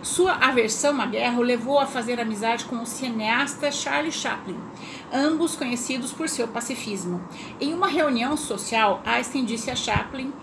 Sua 0.02 0.34
aversão 0.34 1.00
à 1.00 1.06
guerra 1.06 1.40
o 1.40 1.44
levou 1.44 1.80
a 1.80 1.86
fazer 1.86 2.20
amizade 2.20 2.66
com 2.66 2.82
o 2.82 2.86
cineasta 2.86 3.72
Charlie 3.72 4.12
Chaplin, 4.12 4.58
ambos 5.13 5.56
conhecidos 5.56 6.12
por 6.12 6.28
seu 6.28 6.48
pacifismo. 6.48 7.22
Em 7.62 7.74
uma 7.74 7.88
reunião 7.88 8.36
social, 8.36 9.02
Einstein 9.06 9.46
disse 9.46 9.72
a 9.72 9.75
Chaplin, 9.75 10.34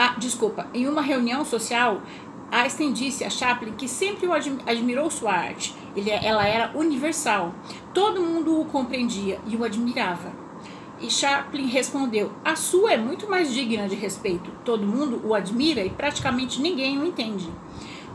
ah, 0.00 0.14
desculpa, 0.16 0.68
em 0.72 0.86
uma 0.86 1.02
reunião 1.02 1.44
social, 1.44 2.00
Einstein 2.50 2.92
disse 2.92 3.24
a 3.24 3.30
Chaplin 3.30 3.72
que 3.72 3.86
sempre 3.86 4.26
o 4.26 4.32
admirou 4.32 5.10
sua 5.10 5.32
arte. 5.32 5.74
Ele, 5.94 6.10
ela 6.10 6.46
era 6.46 6.72
universal. 6.74 7.54
Todo 7.92 8.22
mundo 8.22 8.60
o 8.60 8.64
compreendia 8.64 9.38
e 9.46 9.54
o 9.54 9.64
admirava. 9.64 10.32
E 11.00 11.10
Chaplin 11.10 11.66
respondeu: 11.66 12.32
A 12.44 12.56
sua 12.56 12.92
é 12.92 12.96
muito 12.96 13.28
mais 13.28 13.52
digna 13.52 13.88
de 13.88 13.94
respeito. 13.94 14.50
Todo 14.64 14.86
mundo 14.86 15.20
o 15.24 15.34
admira 15.34 15.84
e 15.84 15.90
praticamente 15.90 16.60
ninguém 16.60 16.98
o 16.98 17.04
entende. 17.04 17.50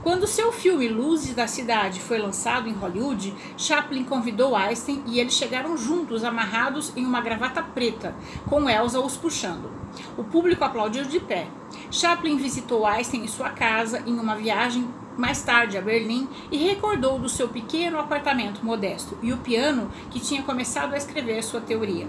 Quando 0.02 0.28
seu 0.28 0.52
filme 0.52 0.90
Luzes 0.90 1.34
da 1.34 1.48
Cidade 1.48 2.02
foi 2.02 2.18
lançado 2.18 2.68
em 2.68 2.74
Hollywood, 2.74 3.34
Chaplin 3.56 4.04
convidou 4.04 4.54
Einstein 4.54 5.02
e 5.08 5.18
eles 5.18 5.34
chegaram 5.34 5.78
juntos, 5.78 6.26
amarrados 6.26 6.92
em 6.98 7.06
uma 7.06 7.22
gravata 7.22 7.64
preta, 7.64 8.14
com 8.50 8.70
Elsa 8.70 9.00
os 9.00 9.16
puxando. 9.16 9.83
O 10.18 10.24
público 10.24 10.64
aplaudiu 10.64 11.06
de 11.06 11.20
pé. 11.20 11.48
Chaplin 11.92 12.38
visitou 12.38 12.86
Einstein 12.86 13.24
em 13.24 13.28
sua 13.28 13.50
casa 13.50 14.04
em 14.06 14.20
uma 14.20 14.36
viagem 14.36 14.88
mais 15.18 15.42
tarde 15.44 15.78
a 15.78 15.82
Berlim 15.82 16.28
e 16.52 16.58
recordou 16.58 17.20
do 17.20 17.30
seu 17.30 17.50
pequeno 17.50 18.00
apartamento 18.00 18.66
modesto 18.66 19.18
e 19.22 19.32
o 19.32 19.38
piano 19.38 19.92
que 20.10 20.20
tinha 20.20 20.44
começado 20.44 20.94
a 20.94 20.98
escrever 20.98 21.44
sua 21.44 21.62
teoria. 21.62 22.08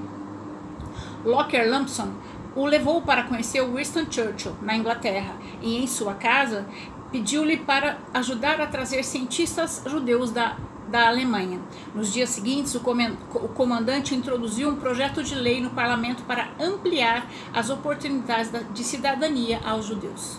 Locker 1.25 1.69
Lampson 1.71 2.13
o 2.55 2.65
levou 2.67 3.03
para 3.03 3.25
conhecer 3.25 3.63
Winston 3.65 4.07
Churchill, 4.11 4.55
na 4.63 4.77
Inglaterra, 4.77 5.35
e 5.61 5.83
em 5.83 5.87
sua 5.87 6.15
casa 6.15 6.67
pediu-lhe 7.11 7.57
para 7.57 7.99
ajudar 8.13 8.61
a 8.61 8.67
trazer 8.67 9.03
cientistas 9.05 9.83
judeus 9.87 10.31
da, 10.31 10.57
da 10.95 11.09
Alemanha. 11.09 11.61
Nos 11.93 12.13
dias 12.13 12.31
seguintes, 12.31 12.73
o 12.77 13.49
comandante 13.49 14.15
introduziu 14.15 14.69
um 14.69 14.77
projeto 14.77 15.25
de 15.25 15.35
lei 15.35 15.61
no 15.61 15.71
parlamento 15.71 16.23
para 16.23 16.51
ampliar 16.61 17.29
as 17.53 17.69
oportunidades 17.69 18.53
de 18.73 18.85
cidadania 18.85 19.61
aos 19.65 19.87
judeus. 19.87 20.39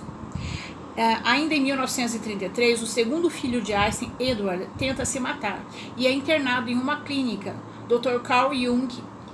É, 0.95 1.17
ainda 1.25 1.53
em 1.53 1.61
1933, 1.61 2.81
o 2.81 2.87
segundo 2.87 3.29
filho 3.29 3.61
de 3.61 3.73
Einstein, 3.73 4.13
Edward, 4.17 4.69
tenta 4.77 5.03
se 5.03 5.19
matar 5.19 5.59
e 5.97 6.07
é 6.07 6.13
internado 6.13 6.69
em 6.69 6.79
uma 6.79 7.01
clínica. 7.01 7.53
Dr. 7.89 8.21
Carl 8.23 8.55
Jung 8.55 8.87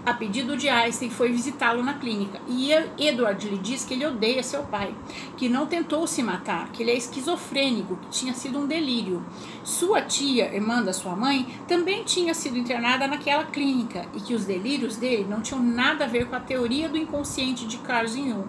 a 0.05 0.13
pedido 0.13 0.58
de 0.58 0.67
Einstein, 0.67 1.10
foi 1.10 1.31
visitá-lo 1.31 1.84
na 1.84 1.93
clínica. 1.93 2.39
E 2.48 2.72
Edward 2.98 3.48
lhe 3.48 3.58
diz 3.58 3.86
que 3.86 3.93
ele 3.93 4.05
odeia 4.05 4.41
seu 4.41 4.63
pai, 4.63 4.93
que 5.38 5.48
não 5.48 5.65
tentou 5.67 6.08
se 6.08 6.24
matar, 6.24 6.72
que 6.72 6.81
ele 6.81 6.91
é 6.91 6.98
esquizofrênico, 6.98 7.96
que 7.98 8.10
tinha 8.10 8.34
sido 8.34 8.60
um 8.60 8.65
delírio. 8.65 9.24
Sua 9.63 10.01
tia, 10.01 10.53
irmã 10.53 10.81
da 10.81 10.91
sua 10.91 11.15
mãe, 11.15 11.48
também 11.67 12.03
tinha 12.03 12.34
sido 12.34 12.58
internada 12.58 13.08
naquela 13.08 13.43
clínica 13.46 14.08
e 14.15 14.20
que 14.20 14.34
os 14.34 14.46
delírios 14.46 14.98
dele 14.98 15.25
não 15.29 15.41
tinham 15.41 15.62
nada 15.62 16.05
a 16.05 16.08
ver 16.08 16.27
com 16.27 16.36
a 16.36 16.39
teoria 16.39 16.89
do 16.89 16.98
inconsciente 16.98 17.67
de 17.67 17.77
Carl 17.77 18.08
Jung, 18.08 18.46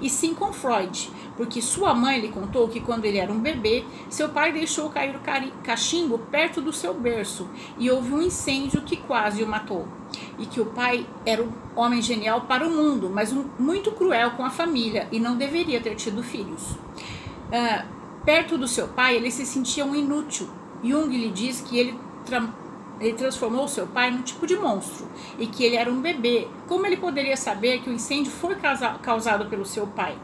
e 0.00 0.08
sim 0.08 0.32
com 0.32 0.52
Freud, 0.52 1.10
porque 1.36 1.60
sua 1.60 1.94
mãe 1.94 2.20
lhe 2.20 2.28
contou 2.28 2.68
que 2.68 2.80
quando 2.80 3.04
ele 3.04 3.18
era 3.18 3.32
um 3.32 3.40
bebê, 3.40 3.84
seu 4.08 4.28
pai 4.28 4.52
deixou 4.52 4.90
cair 4.90 5.16
o 5.16 5.62
cachimbo 5.62 6.18
perto 6.18 6.60
do 6.60 6.72
seu 6.72 6.94
berço 6.94 7.48
e 7.78 7.90
houve 7.90 8.12
um 8.12 8.22
incêndio 8.22 8.82
que 8.82 8.96
quase 8.96 9.42
o 9.42 9.48
matou 9.48 9.88
e 10.38 10.46
que 10.46 10.60
o 10.60 10.66
pai 10.66 11.06
era 11.24 11.42
um 11.42 11.52
homem 11.76 12.00
genial 12.00 12.42
para 12.42 12.66
o 12.66 12.70
mundo, 12.70 13.10
mas 13.10 13.32
um, 13.32 13.44
muito 13.58 13.92
cruel 13.92 14.32
com 14.32 14.44
a 14.44 14.50
família 14.50 15.08
e 15.10 15.18
não 15.18 15.36
deveria 15.36 15.80
ter 15.80 15.94
tido 15.94 16.22
filhos. 16.22 16.72
Uh, 16.72 17.86
perto 18.24 18.56
do 18.56 18.66
seu 18.66 18.88
pai, 18.88 19.16
ele 19.16 19.30
se 19.30 19.44
sentia 19.44 19.84
um 19.84 19.94
inútil. 19.94 20.48
Jung 20.82 21.08
lhe 21.08 21.30
diz 21.30 21.60
que 21.60 21.78
ele, 21.78 21.98
tra 22.24 22.48
ele 23.00 23.14
transformou 23.14 23.66
seu 23.66 23.86
pai 23.86 24.10
num 24.10 24.22
tipo 24.22 24.46
de 24.46 24.56
monstro 24.56 25.06
e 25.38 25.46
que 25.46 25.64
ele 25.64 25.76
era 25.76 25.90
um 25.90 26.00
bebê. 26.00 26.48
Como 26.68 26.86
ele 26.86 26.96
poderia 26.96 27.36
saber 27.36 27.80
que 27.80 27.90
o 27.90 27.92
incêndio 27.92 28.30
foi 28.30 28.54
causa 28.54 28.90
causado 29.02 29.46
pelo 29.46 29.64
seu 29.64 29.86
pai? 29.86 30.16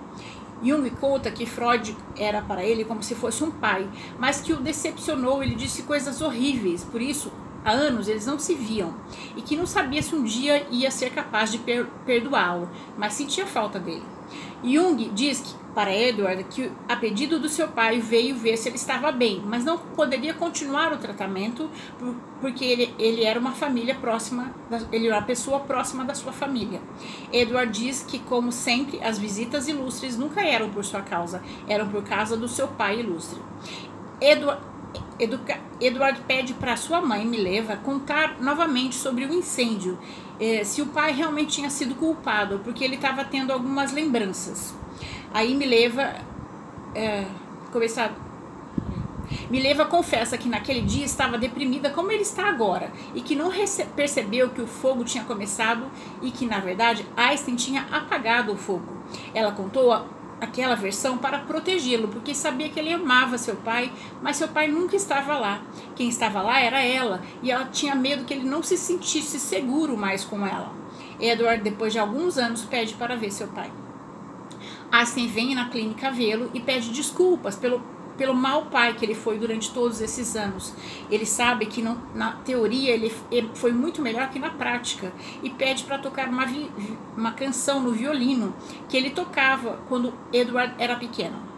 Jung 0.62 0.88
conta 0.90 1.30
que 1.30 1.46
Freud 1.46 1.96
era 2.16 2.42
para 2.42 2.62
ele 2.62 2.84
como 2.84 3.02
se 3.02 3.14
fosse 3.14 3.42
um 3.42 3.50
pai, 3.50 3.88
mas 4.18 4.40
que 4.40 4.52
o 4.52 4.60
decepcionou, 4.60 5.42
ele 5.42 5.54
disse 5.54 5.82
coisas 5.84 6.20
horríveis, 6.20 6.84
por 6.84 7.00
isso 7.00 7.32
há 7.64 7.70
anos 7.70 8.08
eles 8.08 8.26
não 8.26 8.38
se 8.38 8.54
viam 8.54 8.94
e 9.36 9.42
que 9.42 9.56
não 9.56 9.66
sabia 9.66 10.02
se 10.02 10.14
um 10.14 10.24
dia 10.24 10.66
ia 10.70 10.90
ser 10.90 11.10
capaz 11.10 11.50
de 11.52 11.58
per 11.58 11.86
perdoá-lo, 12.04 12.68
mas 12.96 13.14
sentia 13.14 13.46
falta 13.46 13.78
dele. 13.78 14.04
Jung 14.62 15.10
diz 15.14 15.40
que, 15.40 15.60
para 15.74 15.94
Edward 15.94 16.44
que, 16.44 16.70
a 16.88 16.96
pedido 16.96 17.38
do 17.38 17.48
seu 17.48 17.68
pai, 17.68 18.00
veio 18.00 18.36
ver 18.36 18.56
se 18.56 18.68
ele 18.68 18.76
estava 18.76 19.10
bem, 19.10 19.42
mas 19.44 19.64
não 19.64 19.78
poderia 19.78 20.34
continuar 20.34 20.92
o 20.92 20.98
tratamento 20.98 21.70
porque 22.40 22.64
ele, 22.64 22.94
ele 22.98 23.24
era 23.24 23.38
uma 23.38 23.52
família 23.52 23.94
próxima, 23.94 24.52
ele 24.92 25.06
era 25.06 25.16
uma 25.16 25.22
pessoa 25.24 25.60
próxima 25.60 26.04
da 26.04 26.14
sua 26.14 26.32
família. 26.32 26.80
Edward 27.32 27.72
diz 27.72 28.02
que, 28.02 28.18
como 28.18 28.52
sempre, 28.52 29.02
as 29.02 29.18
visitas 29.18 29.68
ilustres 29.68 30.16
nunca 30.16 30.42
eram 30.42 30.70
por 30.70 30.84
sua 30.84 31.02
causa, 31.02 31.42
eram 31.68 31.88
por 31.88 32.02
causa 32.02 32.36
do 32.36 32.48
seu 32.48 32.68
pai 32.68 33.00
ilustre. 33.00 33.40
Edward, 34.20 34.60
Educa 35.20 35.60
Eduardo 35.80 36.22
pede 36.26 36.54
para 36.54 36.76
sua 36.76 37.00
mãe, 37.00 37.26
Mileva, 37.26 37.76
contar 37.76 38.40
novamente 38.40 38.94
sobre 38.94 39.24
o 39.26 39.32
incêndio, 39.32 39.98
eh, 40.40 40.64
se 40.64 40.80
o 40.80 40.86
pai 40.86 41.12
realmente 41.12 41.52
tinha 41.52 41.70
sido 41.70 41.94
culpado, 41.94 42.60
porque 42.64 42.82
ele 42.82 42.96
estava 42.96 43.24
tendo 43.24 43.52
algumas 43.52 43.92
lembranças. 43.92 44.74
Aí 45.32 45.54
Mileva 45.54 46.14
é, 46.94 47.24
começar 47.70 48.12
Mileva 49.48 49.84
confessa 49.84 50.36
que 50.36 50.48
naquele 50.48 50.80
dia 50.80 51.04
estava 51.04 51.38
deprimida 51.38 51.90
como 51.90 52.10
ele 52.10 52.22
está 52.22 52.48
agora 52.48 52.92
e 53.14 53.20
que 53.20 53.36
não 53.36 53.52
percebeu 53.94 54.50
que 54.50 54.60
o 54.60 54.66
fogo 54.66 55.04
tinha 55.04 55.22
começado 55.24 55.86
e 56.20 56.30
que, 56.30 56.46
na 56.46 56.58
verdade, 56.58 57.06
Einstein 57.16 57.54
tinha 57.54 57.86
apagado 57.92 58.52
o 58.52 58.56
fogo. 58.56 58.92
Ela 59.32 59.52
contou 59.52 59.92
aquela 60.40 60.74
versão 60.74 61.18
para 61.18 61.40
protegê-lo, 61.40 62.08
porque 62.08 62.34
sabia 62.34 62.68
que 62.68 62.78
ele 62.78 62.92
amava 62.92 63.36
seu 63.36 63.56
pai, 63.56 63.92
mas 64.22 64.36
seu 64.36 64.48
pai 64.48 64.68
nunca 64.68 64.96
estava 64.96 65.36
lá. 65.36 65.62
Quem 65.94 66.08
estava 66.08 66.40
lá 66.40 66.60
era 66.60 66.82
ela, 66.82 67.22
e 67.42 67.50
ela 67.50 67.66
tinha 67.66 67.94
medo 67.94 68.24
que 68.24 68.32
ele 68.32 68.48
não 68.48 68.62
se 68.62 68.76
sentisse 68.76 69.38
seguro 69.38 69.96
mais 69.96 70.24
com 70.24 70.46
ela. 70.46 70.72
Edward, 71.20 71.62
depois 71.62 71.92
de 71.92 71.98
alguns 71.98 72.38
anos, 72.38 72.62
pede 72.62 72.94
para 72.94 73.16
ver 73.16 73.30
seu 73.30 73.48
pai. 73.48 73.70
Assim 74.90 75.26
vem 75.28 75.54
na 75.54 75.68
clínica 75.68 76.10
vê-lo 76.10 76.50
e 76.54 76.60
pede 76.60 76.90
desculpas 76.90 77.56
pelo 77.56 77.82
pelo 78.20 78.34
mau 78.34 78.66
pai 78.66 78.92
que 78.92 79.02
ele 79.02 79.14
foi 79.14 79.38
durante 79.38 79.72
todos 79.72 80.02
esses 80.02 80.36
anos. 80.36 80.74
Ele 81.10 81.24
sabe 81.24 81.64
que 81.64 81.80
não, 81.80 81.96
na 82.14 82.32
teoria 82.32 82.92
ele 82.92 83.10
foi 83.54 83.72
muito 83.72 84.02
melhor 84.02 84.28
que 84.28 84.38
na 84.38 84.50
prática 84.50 85.10
e 85.42 85.48
pede 85.48 85.84
para 85.84 85.96
tocar 85.96 86.28
uma, 86.28 86.44
uma 87.16 87.32
canção 87.32 87.80
no 87.80 87.92
violino 87.92 88.54
que 88.90 88.96
ele 88.98 89.08
tocava 89.08 89.80
quando 89.88 90.12
Edward 90.34 90.74
era 90.78 90.96
pequeno. 90.96 91.48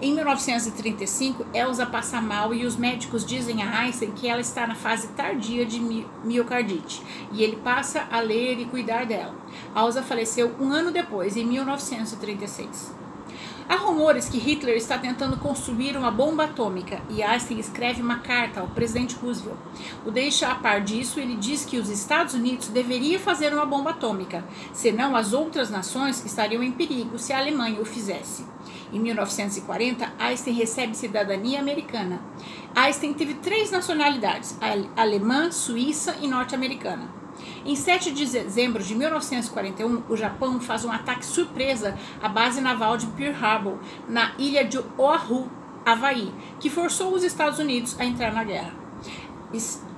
Em 0.00 0.14
1935, 0.14 1.44
Elsa 1.52 1.84
passa 1.84 2.22
mal 2.22 2.54
e 2.54 2.64
os 2.64 2.74
médicos 2.74 3.22
dizem 3.22 3.62
a 3.62 3.80
Einstein 3.80 4.12
que 4.12 4.26
ela 4.26 4.40
está 4.40 4.66
na 4.66 4.74
fase 4.74 5.08
tardia 5.08 5.66
de 5.66 5.78
miocardite 6.24 7.02
e 7.32 7.42
ele 7.42 7.56
passa 7.56 8.08
a 8.10 8.18
ler 8.18 8.58
e 8.58 8.64
cuidar 8.64 9.04
dela. 9.04 9.34
Elsa 9.76 10.02
faleceu 10.02 10.56
um 10.58 10.72
ano 10.72 10.90
depois, 10.90 11.36
em 11.36 11.44
1936. 11.44 13.02
Há 13.68 13.76
rumores 13.76 14.28
que 14.28 14.38
Hitler 14.38 14.76
está 14.76 14.98
tentando 14.98 15.36
construir 15.36 15.96
uma 15.96 16.10
bomba 16.10 16.44
atômica 16.44 17.00
e 17.08 17.22
Einstein 17.22 17.58
escreve 17.58 18.02
uma 18.02 18.18
carta 18.18 18.60
ao 18.60 18.68
presidente 18.68 19.14
Roosevelt. 19.14 19.58
O 20.04 20.10
deixa 20.10 20.48
a 20.48 20.54
par 20.54 20.80
disso, 20.80 21.20
ele 21.20 21.36
diz 21.36 21.64
que 21.64 21.78
os 21.78 21.88
Estados 21.88 22.34
Unidos 22.34 22.68
deveriam 22.68 23.20
fazer 23.20 23.52
uma 23.52 23.64
bomba 23.64 23.90
atômica, 23.90 24.44
senão 24.72 25.14
as 25.14 25.32
outras 25.32 25.70
nações 25.70 26.24
estariam 26.24 26.62
em 26.62 26.72
perigo 26.72 27.18
se 27.18 27.32
a 27.32 27.38
Alemanha 27.38 27.80
o 27.80 27.84
fizesse. 27.84 28.44
Em 28.92 28.98
1940, 28.98 30.12
Einstein 30.18 30.54
recebe 30.54 30.96
cidadania 30.96 31.58
americana. 31.58 32.20
Einstein 32.74 33.14
teve 33.14 33.34
três 33.34 33.70
nacionalidades: 33.70 34.56
alemã, 34.96 35.50
suíça 35.50 36.16
e 36.20 36.28
norte-americana. 36.28 37.21
Em 37.64 37.76
7 37.76 38.10
de 38.10 38.26
dezembro 38.26 38.82
de 38.82 38.92
1941, 38.94 40.02
o 40.08 40.16
Japão 40.16 40.60
faz 40.60 40.84
um 40.84 40.90
ataque 40.90 41.24
surpresa 41.24 41.96
à 42.20 42.28
base 42.28 42.60
naval 42.60 42.96
de 42.96 43.06
Pearl 43.06 43.36
Harbor, 43.40 43.78
na 44.08 44.32
ilha 44.36 44.64
de 44.64 44.78
Oahu, 44.98 45.48
Havaí, 45.86 46.32
que 46.58 46.68
forçou 46.68 47.14
os 47.14 47.22
Estados 47.22 47.60
Unidos 47.60 47.98
a 48.00 48.04
entrar 48.04 48.32
na 48.32 48.42
guerra. 48.42 48.72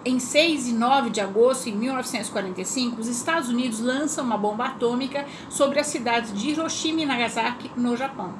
Em 0.04 0.18
6 0.18 0.68
e 0.68 0.72
9 0.74 1.08
de 1.08 1.22
agosto 1.22 1.64
de 1.64 1.72
1945, 1.72 3.00
os 3.00 3.08
Estados 3.08 3.48
Unidos 3.48 3.80
lançam 3.80 4.24
uma 4.24 4.36
bomba 4.36 4.66
atômica 4.66 5.24
sobre 5.48 5.80
as 5.80 5.86
cidades 5.86 6.38
de 6.38 6.50
Hiroshima 6.50 7.00
e 7.00 7.06
Nagasaki, 7.06 7.70
no 7.74 7.96
Japão. 7.96 8.34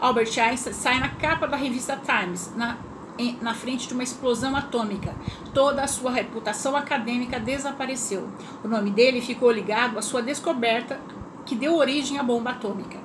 Albert 0.00 0.36
Einstein 0.38 0.72
sai 0.72 0.98
na 0.98 1.10
capa 1.10 1.46
da 1.46 1.56
revista 1.56 2.00
Times, 2.04 2.52
na 2.56 2.78
na 3.40 3.54
frente 3.54 3.88
de 3.88 3.94
uma 3.94 4.02
explosão 4.02 4.56
atômica. 4.56 5.14
Toda 5.54 5.82
a 5.82 5.86
sua 5.86 6.10
reputação 6.10 6.76
acadêmica 6.76 7.40
desapareceu. 7.40 8.28
O 8.64 8.68
nome 8.68 8.90
dele 8.90 9.20
ficou 9.20 9.50
ligado 9.50 9.98
à 9.98 10.02
sua 10.02 10.22
descoberta 10.22 11.00
que 11.44 11.54
deu 11.54 11.76
origem 11.76 12.18
à 12.18 12.22
bomba 12.22 12.50
atômica. 12.50 12.98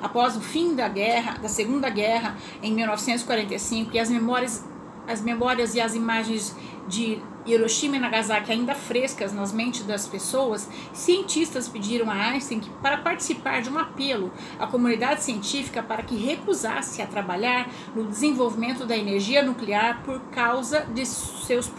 Após 0.00 0.36
o 0.36 0.40
fim 0.40 0.74
da 0.74 0.88
guerra, 0.88 1.38
da 1.38 1.48
Segunda 1.48 1.88
Guerra, 1.88 2.36
em 2.62 2.72
1945, 2.72 3.94
e 3.94 4.00
as 4.00 4.10
memórias, 4.10 4.64
as 5.06 5.20
memórias 5.20 5.74
e 5.74 5.80
as 5.80 5.94
imagens 5.94 6.56
de 6.88 7.20
Hiroshima 7.44 7.96
e 7.96 8.00
Nagasaki 8.00 8.52
ainda 8.52 8.74
frescas 8.74 9.32
nas 9.32 9.52
mentes 9.52 9.84
das 9.84 10.06
pessoas, 10.06 10.68
cientistas 10.92 11.68
pediram 11.68 12.10
a 12.10 12.14
Einstein 12.14 12.60
que, 12.60 12.70
para 12.82 12.98
participar 12.98 13.62
de 13.62 13.70
um 13.70 13.78
apelo 13.78 14.32
à 14.58 14.66
comunidade 14.66 15.22
científica 15.22 15.82
para 15.82 16.02
que 16.02 16.16
recusasse 16.16 17.02
a 17.02 17.06
trabalhar 17.06 17.68
no 17.94 18.04
desenvolvimento 18.04 18.86
da 18.86 18.96
energia 18.96 19.42
nuclear 19.42 20.02
por 20.04 20.20
causa 20.30 20.80
de 20.80 21.04
seus 21.04 21.70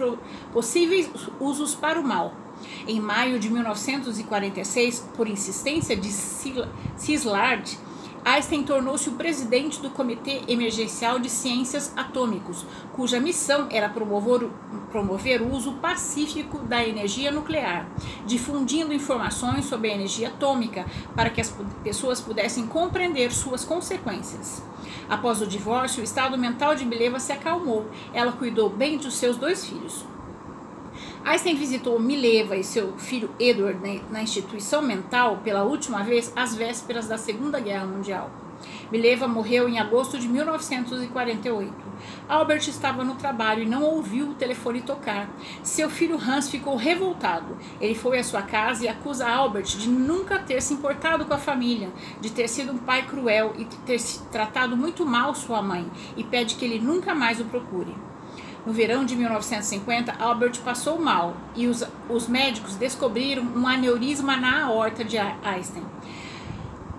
possíveis 0.52 1.10
usos 1.40 1.76
para 1.76 2.00
o 2.00 2.04
mal. 2.04 2.34
Em 2.88 3.00
maio 3.00 3.40
de 3.40 3.50
1946, 3.50 5.10
por 5.16 5.28
insistência 5.28 5.96
de 5.96 6.10
Szilard, 6.10 7.78
Einstein 8.26 8.64
tornou-se 8.64 9.10
o 9.10 9.14
presidente 9.14 9.82
do 9.82 9.90
Comitê 9.90 10.44
Emergencial 10.48 11.20
de 11.20 11.30
Ciências 11.30 11.92
Atômicos, 11.98 12.66
cuja 12.94 13.20
missão 13.20 13.68
era 13.70 13.90
promover, 13.90 14.50
promover 14.92 15.42
o 15.42 15.52
uso 15.52 15.74
pacífico 15.74 16.60
da 16.60 16.88
energia 16.88 17.32
nuclear, 17.32 17.86
difundindo 18.26 18.94
informações 18.94 19.66
sobre 19.66 19.92
a 19.92 19.96
energia 19.96 20.30
atômica 20.30 20.86
para 21.14 21.30
que 21.30 21.42
as 21.42 21.54
pessoas 21.84 22.22
pudessem 22.22 22.66
compreender 22.66 23.34
suas 23.34 23.66
consequências. 23.66 24.64
Após 25.10 25.42
o 25.42 25.48
divórcio, 25.48 26.00
o 26.00 26.06
estado 26.06 26.38
mental 26.38 26.76
de 26.76 26.86
Mileva 26.86 27.20
se 27.20 27.34
acalmou. 27.34 27.86
Ela 28.14 28.32
cuidou 28.32 28.70
bem 28.70 28.98
dos 28.98 29.16
seus 29.16 29.36
dois 29.36 29.66
filhos. 29.66 30.13
Einstein 31.26 31.56
visitou 31.56 31.98
Mileva 31.98 32.58
e 32.58 32.66
seu 32.66 32.98
filho 32.98 33.34
Edward 33.40 34.04
na 34.12 34.22
instituição 34.22 34.82
mental 34.82 35.40
pela 35.42 35.64
última 35.64 36.04
vez 36.04 36.34
às 36.36 36.54
vésperas 36.54 37.08
da 37.08 37.18
Segunda 37.18 37.62
Guerra 37.62 37.86
Mundial. 37.86 38.30
Mileva 38.92 39.26
morreu 39.26 39.70
em 39.70 39.80
agosto 39.80 40.20
de 40.20 40.28
1948. 40.28 41.74
Albert 42.28 42.68
estava 42.68 43.06
no 43.06 43.16
trabalho 43.16 43.64
e 43.64 43.66
não 43.66 43.84
ouviu 43.84 44.32
o 44.32 44.34
telefone 44.34 44.82
tocar. 44.82 45.30
Seu 45.64 45.90
filho 45.90 46.18
Hans 46.18 46.50
ficou 46.50 46.76
revoltado. 46.76 47.58
Ele 47.80 47.96
foi 47.96 48.20
à 48.20 48.24
sua 48.24 48.42
casa 48.42 48.84
e 48.84 48.90
acusa 48.90 49.26
Albert 49.26 49.78
de 49.78 49.88
nunca 49.88 50.40
ter 50.40 50.62
se 50.62 50.74
importado 50.74 51.24
com 51.24 51.34
a 51.34 51.38
família, 51.38 51.90
de 52.20 52.32
ter 52.32 52.50
sido 52.50 52.74
um 52.74 52.78
pai 52.78 53.08
cruel 53.08 53.54
e 53.58 53.64
ter 53.64 54.02
tratado 54.30 54.76
muito 54.76 55.06
mal 55.06 55.34
sua 55.34 55.62
mãe, 55.62 55.90
e 56.18 56.24
pede 56.24 56.56
que 56.56 56.66
ele 56.66 56.80
nunca 56.80 57.16
mais 57.16 57.40
o 57.40 57.46
procure. 57.46 57.96
No 58.66 58.72
verão 58.72 59.04
de 59.04 59.16
1950, 59.16 60.16
Albert 60.20 60.62
passou 60.64 60.98
mal 60.98 61.36
e 61.54 61.68
os, 61.68 61.84
os 62.10 62.28
médicos 62.28 62.76
descobriram 62.76 63.44
um 63.44 63.68
aneurisma 63.68 64.38
na 64.38 64.64
aorta 64.64 65.04
de 65.04 65.18
Einstein. 65.18 65.84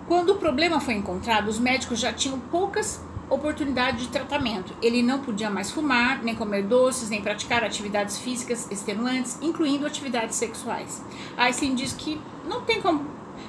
Quando 0.06 0.30
o 0.30 0.34
problema 0.36 0.78
foi 0.78 0.94
encontrado, 0.94 1.48
os 1.48 1.58
médicos 1.58 1.98
já 1.98 2.12
tinham 2.12 2.38
poucas 2.38 3.02
oportunidades 3.30 4.02
de 4.02 4.08
tratamento. 4.08 4.74
Ele 4.82 5.02
não 5.02 5.20
podia 5.20 5.48
mais 5.48 5.70
fumar, 5.70 6.22
nem 6.22 6.34
comer 6.34 6.64
doces, 6.64 7.08
nem 7.08 7.22
praticar 7.22 7.64
atividades 7.64 8.18
físicas 8.18 8.70
extenuantes, 8.70 9.38
incluindo 9.40 9.86
atividades 9.86 10.36
sexuais. 10.36 11.02
Einstein 11.36 11.74
diz 11.74 11.94
que 11.94 12.20
não 12.46 12.60
tem 12.60 12.82
como, 12.82 13.06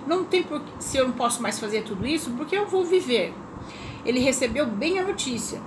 não 0.07 0.23
tem 0.23 0.41
por, 0.41 0.61
se 0.79 0.97
eu 0.97 1.07
não 1.07 1.13
posso 1.13 1.41
mais 1.41 1.59
fazer 1.59 1.83
tudo 1.83 2.07
isso, 2.07 2.31
porque 2.31 2.55
eu 2.55 2.65
vou 2.65 2.85
viver. 2.85 3.33
Ele 4.05 4.19
recebeu 4.19 4.65
bem 4.67 4.99
a 4.99 5.03
notícia 5.03 5.59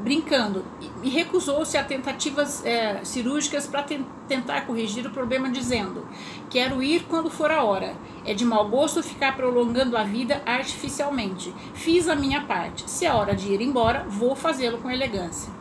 brincando 0.00 0.64
e 1.02 1.08
recusou-se 1.08 1.76
a 1.76 1.84
tentativas 1.84 2.64
é, 2.64 3.04
cirúrgicas 3.04 3.66
para 3.66 3.82
te 3.82 4.04
tentar 4.26 4.62
corrigir 4.62 5.06
o 5.06 5.10
problema, 5.10 5.50
dizendo: 5.50 6.06
Quero 6.48 6.82
ir 6.82 7.04
quando 7.08 7.30
for 7.30 7.50
a 7.50 7.62
hora. 7.62 7.94
É 8.24 8.34
de 8.34 8.44
mau 8.44 8.68
gosto 8.68 9.02
ficar 9.02 9.36
prolongando 9.36 9.96
a 9.96 10.02
vida 10.02 10.42
artificialmente. 10.44 11.54
Fiz 11.74 12.08
a 12.08 12.14
minha 12.14 12.42
parte. 12.42 12.90
Se 12.90 13.06
é 13.06 13.12
hora 13.12 13.34
de 13.34 13.52
ir 13.52 13.60
embora, 13.60 14.04
vou 14.08 14.34
fazê-lo 14.34 14.78
com 14.78 14.90
elegância. 14.90 15.52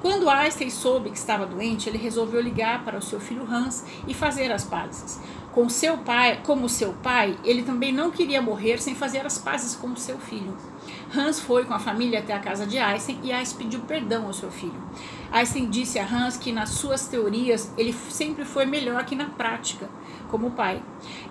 Quando 0.00 0.28
Einstein 0.28 0.68
soube 0.68 1.10
que 1.10 1.16
estava 1.16 1.46
doente, 1.46 1.88
ele 1.88 1.96
resolveu 1.96 2.40
ligar 2.40 2.84
para 2.84 2.98
o 2.98 3.02
seu 3.02 3.20
filho 3.20 3.46
Hans 3.48 3.84
e 4.08 4.12
fazer 4.12 4.50
as 4.50 4.64
pazes. 4.64 5.20
Com 5.52 5.68
seu 5.68 5.98
pai, 5.98 6.40
como 6.42 6.68
seu 6.68 6.92
pai, 6.94 7.38
ele 7.44 7.62
também 7.62 7.92
não 7.92 8.10
queria 8.10 8.42
morrer 8.42 8.82
sem 8.82 8.96
fazer 8.96 9.24
as 9.24 9.38
pazes 9.38 9.76
com 9.76 9.94
seu 9.94 10.18
filho. 10.18 10.56
Hans 11.14 11.40
foi 11.40 11.64
com 11.64 11.74
a 11.74 11.78
família 11.78 12.20
até 12.20 12.32
a 12.32 12.38
casa 12.38 12.66
de 12.66 12.78
Einstein 12.78 13.18
e 13.22 13.32
Einstein 13.32 13.64
pediu 13.64 13.80
perdão 13.80 14.26
ao 14.26 14.32
seu 14.32 14.50
filho. 14.50 14.80
Einstein 15.30 15.68
disse 15.68 15.98
a 15.98 16.06
Hans 16.06 16.36
que 16.36 16.50
nas 16.50 16.70
suas 16.70 17.06
teorias 17.06 17.70
ele 17.76 17.92
sempre 17.92 18.44
foi 18.44 18.64
melhor 18.64 19.04
que 19.04 19.14
na 19.14 19.26
prática, 19.26 19.90
como 20.28 20.52
pai. 20.52 20.82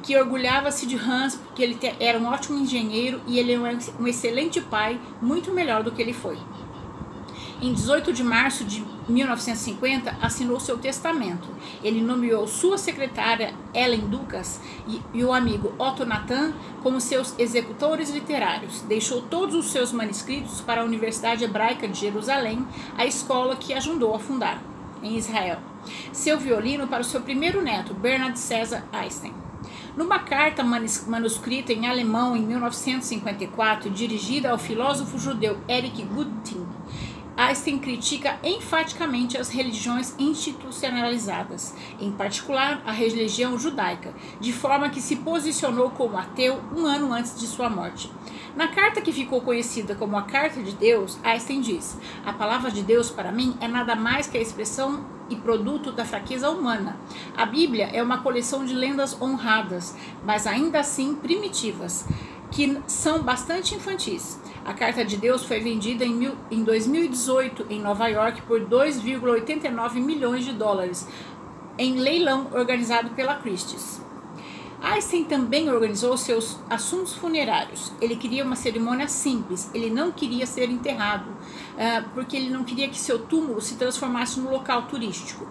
Que 0.04 0.16
orgulhava-se 0.16 0.86
de 0.86 0.96
Hans 0.96 1.36
porque 1.36 1.64
ele 1.64 1.80
era 2.00 2.20
um 2.20 2.28
ótimo 2.28 2.60
engenheiro 2.60 3.22
e 3.26 3.40
ele 3.40 3.54
é 3.54 3.60
um 4.00 4.08
excelente 4.08 4.62
pai, 4.62 5.00
muito 5.22 5.52
melhor 5.52 5.82
do 5.84 5.92
que 5.92 6.02
ele 6.02 6.14
foi. 6.14 6.38
Em 7.60 7.74
18 7.74 8.14
de 8.14 8.24
março 8.24 8.64
de 8.64 8.84
1950, 9.12 10.18
assinou 10.22 10.60
seu 10.60 10.78
testamento. 10.78 11.48
Ele 11.84 12.02
nomeou 12.02 12.48
sua 12.48 12.78
secretária 12.78 13.54
Ellen 13.74 14.08
Ducas 14.08 14.60
e, 14.88 15.02
e, 15.14 15.24
o 15.24 15.34
amigo 15.34 15.74
Otto 15.78 16.06
Nathan 16.06 16.54
como 16.82 17.00
seus 17.00 17.38
executores 17.38 18.10
literários. 18.10 18.82
Deixou 18.82 19.22
todos 19.22 19.56
os 19.56 19.72
seus 19.72 19.92
manuscritos 19.92 20.62
para 20.62 20.82
a 20.82 20.86
Universidade 20.86 21.44
Hebraica 21.44 21.88
de 21.88 22.00
Jerusalém, 22.00 22.66
a 22.98 23.06
escola 23.06 23.56
que 23.56 23.74
ajudou 23.74 24.16
a 24.16 24.20
fundar, 24.20 24.62
em 25.04 25.18
Israel. 25.18 25.60
Seu 26.12 26.40
violino 26.40 26.88
para 26.88 27.02
o 27.02 27.06
seu 27.06 27.22
primeiro 27.22 27.62
neto, 27.62 27.94
Bernard 27.94 28.38
César 28.38 28.84
Einstein. 28.92 29.34
Numa 29.96 30.20
carta 30.20 30.64
manuscrita 30.64 31.74
em 31.74 31.86
alemão 31.86 32.36
em 32.36 32.42
1954, 32.42 33.90
dirigida 33.90 34.50
ao 34.50 34.58
filósofo 34.58 35.20
judeu 35.20 35.58
Eric 35.68 36.04
Gutting, 36.06 36.66
Einstein 37.36 37.80
critica 37.80 38.38
enfaticamente 38.44 39.38
as 39.38 39.50
religiões 39.50 40.14
institucionalizadas, 40.20 41.74
em 42.00 42.12
particular 42.12 42.82
a 42.86 42.92
religião 42.92 43.58
judaica, 43.58 44.14
de 44.40 44.52
forma 44.52 44.90
que 44.90 45.02
se 45.02 45.18
posicionou 45.18 45.92
como 45.92 46.18
ateu 46.18 46.62
um 46.76 46.86
ano 46.86 47.14
antes 47.14 47.40
de 47.40 47.48
sua 47.48 47.70
morte. 47.70 48.12
Na 48.56 48.68
carta 48.68 49.00
que 49.00 49.14
ficou 49.14 49.42
conhecida 49.42 49.96
como 49.96 50.18
a 50.18 50.24
Carta 50.24 50.62
de 50.62 50.74
Deus, 50.74 51.18
Einstein 51.24 51.62
diz: 51.62 51.98
A 52.26 52.34
palavra 52.34 52.70
de 52.70 52.84
Deus 52.84 53.10
para 53.10 53.32
mim 53.32 53.56
é 53.62 53.68
nada 53.68 53.96
mais 53.96 54.28
que 54.28 54.38
a 54.38 54.42
expressão 54.42 55.06
e 55.30 55.36
produto 55.38 55.94
da 55.94 56.04
fraqueza 56.04 56.50
humana. 56.50 56.98
A 57.38 57.46
Bíblia 57.46 57.90
é 57.94 58.04
uma 58.04 58.22
coleção 58.22 58.66
de 58.66 58.74
lendas 58.74 59.20
honradas, 59.22 59.96
mas 60.26 60.46
ainda 60.46 60.82
assim 60.82 61.16
primitivas, 61.16 62.06
que 62.52 62.78
são 62.86 63.24
bastante 63.24 63.74
infantis. 63.74 64.38
A 64.64 64.74
Carta 64.74 65.04
de 65.04 65.18
Deus 65.18 65.44
foi 65.44 65.60
vendida 65.60 66.06
em, 66.06 66.14
mil, 66.14 66.34
em 66.52 66.64
2018 66.64 67.66
em 67.70 67.82
Nova 67.82 68.08
York 68.08 68.44
por 68.44 68.62
2,89 68.62 69.94
milhões 69.96 70.46
de 70.46 70.54
dólares 70.54 71.08
em 71.78 71.96
leilão 71.96 72.48
organizado 72.54 73.10
pela 73.12 73.36
Christie's. 73.36 74.02
Einstein 74.82 75.26
também 75.26 75.70
organizou 75.70 76.18
seus 76.18 76.60
assuntos 76.70 77.14
funerários. 77.14 77.92
Ele 78.02 78.16
queria 78.16 78.44
uma 78.44 78.56
cerimônia 78.56 79.08
simples, 79.08 79.70
ele 79.74 79.92
não 79.92 80.12
queria 80.12 80.46
ser 80.46 80.70
enterrado, 80.70 81.30
uh, 81.30 82.10
porque 82.14 82.36
ele 82.36 82.50
não 82.50 82.64
queria 82.64 82.90
que 82.90 83.00
seu 83.00 83.20
túmulo 83.20 83.62
se 83.62 83.76
transformasse 83.76 84.40
num 84.40 84.50
local 84.50 84.84
turístico. 84.84 85.48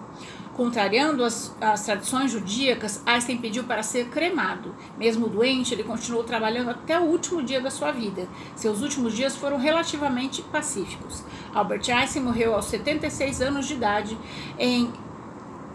Contrariando 0.55 1.23
as, 1.23 1.55
as 1.61 1.85
tradições 1.85 2.31
judaicas, 2.31 3.01
Einstein 3.05 3.37
pediu 3.37 3.63
para 3.63 3.81
ser 3.81 4.09
cremado. 4.09 4.75
Mesmo 4.97 5.27
doente, 5.27 5.73
ele 5.73 5.83
continuou 5.83 6.23
trabalhando 6.23 6.71
até 6.71 6.99
o 6.99 7.03
último 7.03 7.41
dia 7.41 7.61
da 7.61 7.71
sua 7.71 7.91
vida. 7.91 8.27
Seus 8.55 8.81
últimos 8.81 9.15
dias 9.15 9.35
foram 9.35 9.57
relativamente 9.57 10.41
pacíficos. 10.41 11.23
Albert 11.53 11.89
Einstein 11.89 12.23
morreu 12.23 12.53
aos 12.53 12.65
76 12.65 13.41
anos 13.41 13.65
de 13.65 13.75
idade 13.75 14.17
em, 14.59 14.91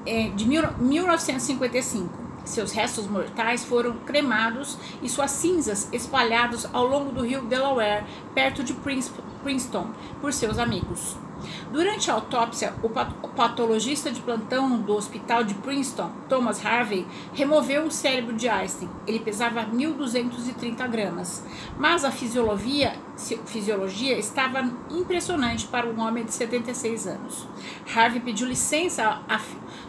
em 0.05 0.35
de 0.37 0.47
mil, 0.47 0.63
1955. 0.79 2.27
Seus 2.45 2.71
restos 2.71 3.09
mortais 3.09 3.65
foram 3.65 3.97
cremados 3.99 4.79
e 5.03 5.09
suas 5.09 5.33
cinzas 5.33 5.89
espalhadas 5.93 6.69
ao 6.73 6.87
longo 6.87 7.11
do 7.11 7.23
rio 7.23 7.43
Delaware, 7.43 8.05
perto 8.35 8.63
de 8.63 8.73
Princeton, 8.75 9.91
por 10.21 10.33
seus 10.33 10.59
amigos. 10.59 11.17
Durante 11.71 12.11
a 12.11 12.15
autópsia, 12.15 12.75
o 12.83 12.89
patologista 13.29 14.11
de 14.11 14.21
plantão 14.21 14.81
do 14.81 14.95
hospital 14.95 15.45
de 15.45 15.55
Princeton, 15.55 16.11
Thomas 16.29 16.65
Harvey, 16.65 17.07
removeu 17.33 17.85
o 17.85 17.91
cérebro 17.91 18.35
de 18.35 18.49
Einstein. 18.49 18.89
Ele 19.07 19.21
pesava 19.21 19.65
1.230 19.65 20.89
gramas, 20.89 21.45
mas 21.79 22.05
a 22.05 22.11
fisiologia, 22.11 22.95
fisiologia 23.47 24.19
estava 24.19 24.71
impressionante 24.91 25.67
para 25.67 25.89
um 25.89 26.01
homem 26.01 26.25
de 26.25 26.33
76 26.33 27.07
anos. 27.07 27.47
Harvey 27.95 28.21
pediu 28.21 28.47
licença 28.47 29.21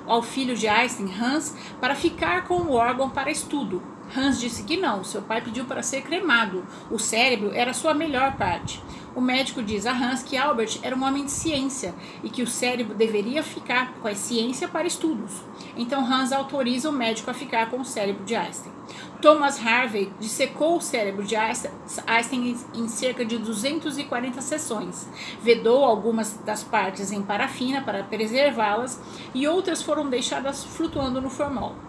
ao 0.05 0.21
filho 0.21 0.55
de 0.55 0.67
Einstein, 0.67 1.13
Hans, 1.13 1.55
para 1.79 1.95
ficar 1.95 2.45
com 2.45 2.55
o 2.55 2.73
órgão 2.73 3.09
para 3.09 3.31
estudo. 3.31 3.81
Hans 4.15 4.39
disse 4.39 4.63
que 4.63 4.77
não, 4.77 5.03
seu 5.03 5.21
pai 5.21 5.41
pediu 5.41 5.65
para 5.65 5.83
ser 5.83 6.01
cremado. 6.01 6.65
O 6.89 6.97
cérebro 6.97 7.51
era 7.53 7.73
sua 7.73 7.93
melhor 7.93 8.37
parte. 8.37 8.81
O 9.17 9.21
médico 9.21 9.63
diz 9.63 9.87
a 9.87 9.93
Hans 9.93 10.21
que 10.21 10.37
Albert 10.37 10.77
era 10.83 10.95
um 10.95 11.03
homem 11.03 11.25
de 11.25 11.31
ciência 11.31 11.95
e 12.23 12.29
que 12.29 12.43
o 12.43 12.47
cérebro 12.47 12.93
deveria 12.93 13.41
ficar 13.41 13.93
com 13.93 14.07
a 14.07 14.13
ciência 14.13 14.67
para 14.67 14.85
estudos. 14.85 15.41
Então 15.75 16.05
Hans 16.05 16.31
autoriza 16.31 16.87
o 16.87 16.93
médico 16.93 17.31
a 17.31 17.33
ficar 17.33 17.71
com 17.71 17.79
o 17.79 17.83
cérebro 17.83 18.23
de 18.23 18.35
Einstein. 18.35 18.71
Thomas 19.19 19.59
Harvey 19.59 20.13
dissecou 20.19 20.77
o 20.77 20.81
cérebro 20.81 21.23
de 21.23 21.35
Einstein 21.35 22.55
em 22.75 22.87
cerca 22.87 23.25
de 23.25 23.39
240 23.39 24.39
sessões. 24.39 25.09
Vedou 25.41 25.83
algumas 25.83 26.37
das 26.45 26.63
partes 26.63 27.11
em 27.11 27.23
parafina 27.23 27.81
para 27.81 28.03
preservá-las 28.03 29.01
e 29.33 29.47
outras 29.47 29.81
foram 29.81 30.07
deixadas 30.07 30.63
flutuando 30.63 31.19
no 31.19 31.31
formol. 31.31 31.86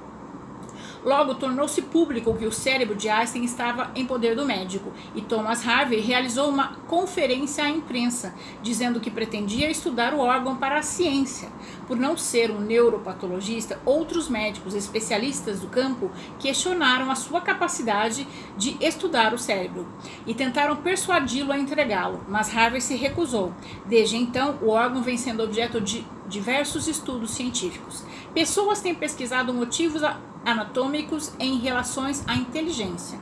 Logo, 1.05 1.35
tornou-se 1.35 1.81
público 1.83 2.35
que 2.35 2.47
o 2.47 2.53
cérebro 2.53 2.95
de 2.95 3.09
Einstein 3.09 3.45
estava 3.45 3.91
em 3.95 4.05
poder 4.05 4.35
do 4.35 4.45
médico, 4.45 4.93
e 5.15 5.23
Thomas 5.23 5.67
Harvey 5.67 6.01
realizou 6.01 6.49
uma 6.49 6.75
conferência 6.87 7.65
à 7.65 7.71
imprensa, 7.71 8.35
dizendo 8.63 9.01
que 9.01 9.11
pretendia 9.11 9.71
estudar 9.71 10.13
o 10.15 10.19
órgão 10.19 10.57
para 10.57 10.79
a 10.79 10.83
ciência. 10.83 11.49
Por 11.87 11.97
não 11.97 12.17
ser 12.17 12.51
um 12.51 12.61
neuropatologista, 12.61 13.81
outros 13.85 14.29
médicos 14.29 14.75
especialistas 14.75 15.61
do 15.61 15.69
campo 15.69 16.11
questionaram 16.39 17.11
a 17.11 17.15
sua 17.15 17.41
capacidade 17.41 18.27
de 18.57 18.77
estudar 18.81 19.33
o 19.33 19.39
cérebro 19.39 19.87
e 20.27 20.35
tentaram 20.35 20.77
persuadi-lo 20.77 21.53
a 21.53 21.59
entregá-lo, 21.59 22.25
mas 22.29 22.55
Harvey 22.55 22.81
se 22.81 22.95
recusou. 22.95 23.53
Desde 23.87 24.17
então, 24.17 24.59
o 24.61 24.69
órgão 24.69 25.03
vem 25.03 25.17
sendo 25.17 25.43
objeto 25.43 25.81
de 25.81 26.05
diversos 26.29 26.87
estudos 26.87 27.31
científicos. 27.31 28.05
Pessoas 28.35 28.81
têm 28.81 28.95
pesquisado 28.95 29.53
motivos 29.55 30.03
anatômicos 30.45 31.33
em 31.39 31.59
relações 31.59 32.25
à 32.27 32.35
inteligência. 32.35 33.19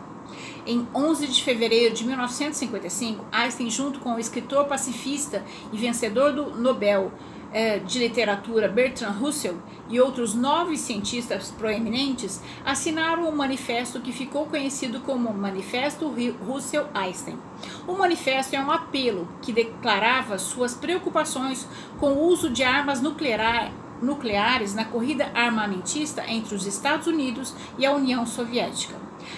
Em 0.67 0.87
11 0.95 1.29
de 1.29 1.45
fevereiro 1.45 1.95
de 1.95 2.05
1955, 2.05 3.25
Einstein, 3.31 3.71
junto 3.71 4.01
com 4.01 4.15
o 4.15 4.19
escritor 4.19 4.65
pacifista 4.65 5.45
e 5.73 5.77
vencedor 5.77 6.33
do 6.33 6.57
Nobel 6.57 7.13
eh, 7.53 7.79
de 7.79 8.01
Literatura 8.01 8.69
Bertrand 8.69 9.13
Russell 9.13 9.57
e 9.89 10.01
outros 10.01 10.35
nove 10.35 10.77
cientistas 10.77 11.53
proeminentes, 11.53 12.43
assinaram 12.65 13.29
um 13.29 13.37
manifesto 13.37 14.01
que 14.01 14.13
ficou 14.13 14.47
conhecido 14.47 15.01
como 15.01 15.33
Manifesto 15.33 16.13
Russell-Einstein. 16.45 17.39
O 17.87 17.93
manifesto 17.93 18.57
é 18.57 18.61
um 18.61 18.71
apelo 18.73 19.29
que 19.41 19.53
declarava 19.53 20.37
suas 20.37 20.75
preocupações 20.75 21.67
com 22.01 22.15
o 22.15 22.25
uso 22.27 22.51
de 22.51 22.65
armas 22.65 23.01
nucleares 23.01 23.73
nucleares 24.03 24.75
na 24.75 24.85
corrida 24.85 25.31
armamentista 25.35 26.25
entre 26.29 26.55
os 26.55 26.67
Estados 26.67 27.07
Unidos 27.07 27.55
e 27.79 27.87
a 27.87 27.93
União 27.93 28.27
Soviética. 28.27 28.95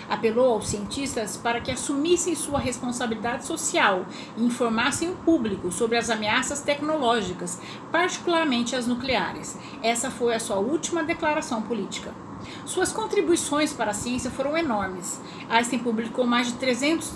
Apelou 0.08 0.52
aos 0.52 0.68
cientistas 0.68 1.36
para 1.36 1.60
que 1.60 1.70
assumissem 1.70 2.34
sua 2.34 2.58
responsabilidade 2.58 3.46
social 3.46 4.06
e 4.36 4.44
informassem 4.44 5.10
o 5.10 5.16
público 5.16 5.70
sobre 5.72 5.96
as 5.96 6.10
ameaças 6.10 6.60
tecnológicas, 6.60 7.60
particularmente 7.90 8.76
as 8.76 8.86
nucleares. 8.86 9.56
Essa 9.82 10.10
foi 10.10 10.34
a 10.34 10.40
sua 10.40 10.56
última 10.56 11.02
declaração 11.02 11.62
política. 11.62 12.27
Suas 12.64 12.92
contribuições 12.92 13.72
para 13.72 13.90
a 13.90 13.94
ciência 13.94 14.30
foram 14.30 14.56
enormes. 14.56 15.20
Einstein 15.48 15.78
publicou 15.78 16.26
mais 16.26 16.48
de 16.48 16.54
300 16.54 17.12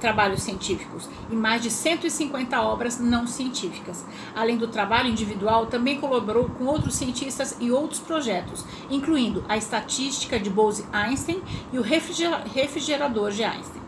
trabalhos 0.00 0.42
científicos 0.42 1.08
e 1.30 1.34
mais 1.34 1.62
de 1.62 1.70
150 1.70 2.60
obras 2.60 2.98
não 2.98 3.26
científicas. 3.26 4.04
Além 4.34 4.56
do 4.56 4.68
trabalho 4.68 5.08
individual, 5.08 5.66
também 5.66 6.00
colaborou 6.00 6.48
com 6.50 6.64
outros 6.64 6.94
cientistas 6.94 7.56
em 7.60 7.70
outros 7.70 8.00
projetos, 8.00 8.64
incluindo 8.90 9.44
a 9.48 9.56
estatística 9.56 10.38
de 10.38 10.50
Bose-Einstein 10.50 11.42
e 11.72 11.78
o 11.78 11.82
refrigerador 11.82 13.30
de 13.30 13.44
Einstein. 13.44 13.82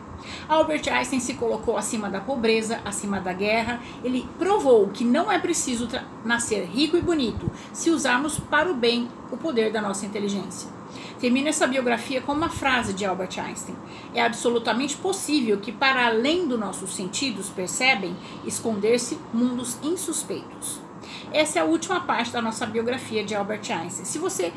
Albert 0.47 0.87
Einstein 0.91 1.19
se 1.19 1.35
colocou 1.35 1.77
acima 1.77 2.09
da 2.09 2.19
pobreza, 2.19 2.79
acima 2.83 3.19
da 3.19 3.33
guerra. 3.33 3.79
Ele 4.03 4.27
provou 4.37 4.87
que 4.89 5.03
não 5.03 5.31
é 5.31 5.39
preciso 5.39 5.87
nascer 6.23 6.65
rico 6.65 6.97
e 6.97 7.01
bonito 7.01 7.49
se 7.73 7.89
usarmos 7.89 8.39
para 8.39 8.69
o 8.69 8.73
bem 8.73 9.07
o 9.31 9.37
poder 9.37 9.71
da 9.71 9.81
nossa 9.81 10.05
inteligência. 10.05 10.74
Termina 11.19 11.49
essa 11.49 11.67
biografia 11.67 12.21
com 12.21 12.33
uma 12.33 12.49
frase 12.49 12.93
de 12.93 13.05
Albert 13.05 13.39
Einstein: 13.39 13.75
É 14.13 14.21
absolutamente 14.21 14.97
possível 14.97 15.57
que, 15.57 15.71
para 15.71 16.05
além 16.05 16.47
dos 16.47 16.59
nossos 16.59 16.95
sentidos 16.95 17.49
percebem, 17.49 18.15
esconder-se 18.45 19.17
mundos 19.33 19.77
insuspeitos. 19.83 20.79
Essa 21.31 21.59
é 21.59 21.61
a 21.61 21.65
última 21.65 21.99
parte 22.01 22.31
da 22.31 22.41
nossa 22.41 22.65
biografia 22.65 23.23
de 23.23 23.35
Albert 23.35 23.69
Einstein. 23.69 24.05
Se 24.05 24.17
você 24.17 24.51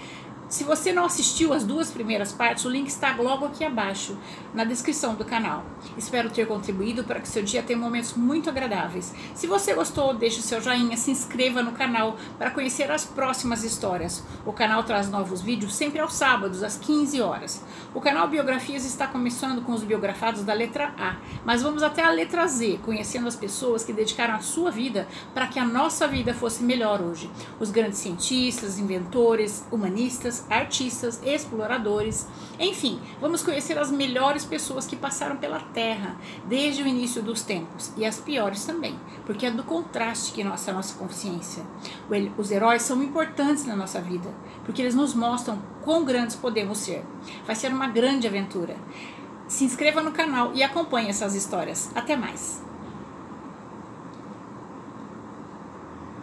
se 0.49 0.65
você 0.65 0.93
não 0.95 1.05
assistiu 1.05 1.53
as 1.53 1.63
duas 1.63 1.91
primeiras 1.91 2.33
partes, 2.33 2.65
o 2.65 2.71
link 2.71 2.89
está 2.89 3.15
logo 3.17 3.45
aqui 3.45 3.63
abaixo, 3.63 4.17
na 4.55 4.65
descrição 4.65 5.15
do 5.15 5.23
canal. 5.23 5.63
Espero 5.97 6.31
ter 6.31 6.47
contribuído 6.47 7.05
para 7.05 7.21
que 7.21 7.29
seu 7.29 7.43
dia 7.43 7.63
tenha 7.63 7.79
momentos 7.79 8.15
muito 8.15 8.49
agradáveis. 8.49 9.13
Se 9.35 9.47
você 9.47 9.75
gostou, 9.75 10.15
deixe 10.15 10.41
seu 10.41 10.59
joinha, 10.59 10.97
se 10.97 11.11
inscreva 11.11 11.63
no 11.63 11.73
canal 11.73 12.17
para 12.39 12.51
conhecer 12.51 12.91
as 12.91 13.05
próximas 13.05 13.63
histórias. 13.63 14.25
O 14.47 14.53
canal 14.53 14.83
traz 14.85 15.11
novos 15.11 15.43
vídeos 15.43 15.75
sempre 15.75 16.01
aos 16.01 16.15
sábados, 16.15 16.63
às 16.63 16.79
15 16.79 17.21
horas. 17.21 17.63
O 17.95 18.01
canal 18.01 18.27
Biografias 18.27 18.87
está 18.87 19.07
começando 19.07 19.61
com 19.61 19.73
os 19.73 19.85
biografados 19.85 20.45
da 20.45 20.55
letra 20.55 20.95
A, 20.99 21.17
mas 21.45 21.63
vamos 21.63 21.83
até 21.83 22.03
a 22.03 22.11
letra 22.11 22.47
Z, 22.47 22.81
conhecendo 22.83 23.29
as 23.29 23.37
pessoas 23.37 23.85
que 23.85 23.93
dedicaram 23.93 24.35
a 24.35 24.41
sua 24.41 24.71
vida 24.71 25.07
para 25.35 25.47
que 25.47 25.59
a 25.59 25.65
nossa 25.65 26.09
vida 26.09 26.33
fosse 26.33 26.63
melhor 26.63 27.03
hoje. 27.03 27.31
Os 27.61 27.71
grandes 27.71 27.99
cientistas, 27.99 28.79
inventores, 28.79 29.63
humanistas, 29.71 30.38
artistas, 30.51 31.21
exploradores, 31.25 32.27
enfim, 32.59 33.01
vamos 33.21 33.43
conhecer 33.43 33.79
as 33.79 33.91
melhores 33.91 34.45
pessoas 34.45 34.87
que 34.87 34.97
passaram 34.97 35.37
pela 35.37 35.61
Terra 35.61 36.17
desde 36.47 36.83
o 36.83 36.87
início 36.87 37.23
dos 37.23 37.43
tempos 37.43 37.93
e 37.97 38.05
as 38.05 38.19
piores 38.19 38.65
também, 38.65 38.99
porque 39.25 39.47
é 39.47 39.51
do 39.51 39.65
contraste 39.65 40.33
que 40.33 40.45
nossa 40.45 40.73
nossa 40.73 40.97
consciência. 40.99 41.65
Os 42.37 42.51
heróis 42.51 42.83
são 42.83 43.03
importantes 43.03 43.65
na 43.65 43.77
nossa 43.77 44.01
vida, 44.01 44.29
porque 44.65 44.83
eles 44.83 44.95
nos 44.95 45.15
mostram 45.15 45.61
quão 45.83 46.05
grandes 46.05 46.37
podemos 46.37 46.79
ser. 46.79 47.05
Vai 47.47 47.57
ser 47.57 47.73
uma 47.73 47.89
grande 47.89 48.27
aventura. 48.27 48.77
Se 49.47 49.65
inscreva 49.65 50.03
no 50.03 50.13
canal 50.13 50.53
e 50.55 50.63
acompanhe 50.63 51.09
essas 51.09 51.35
histórias. 51.35 51.91
Até 51.95 52.17
mais! 52.17 52.68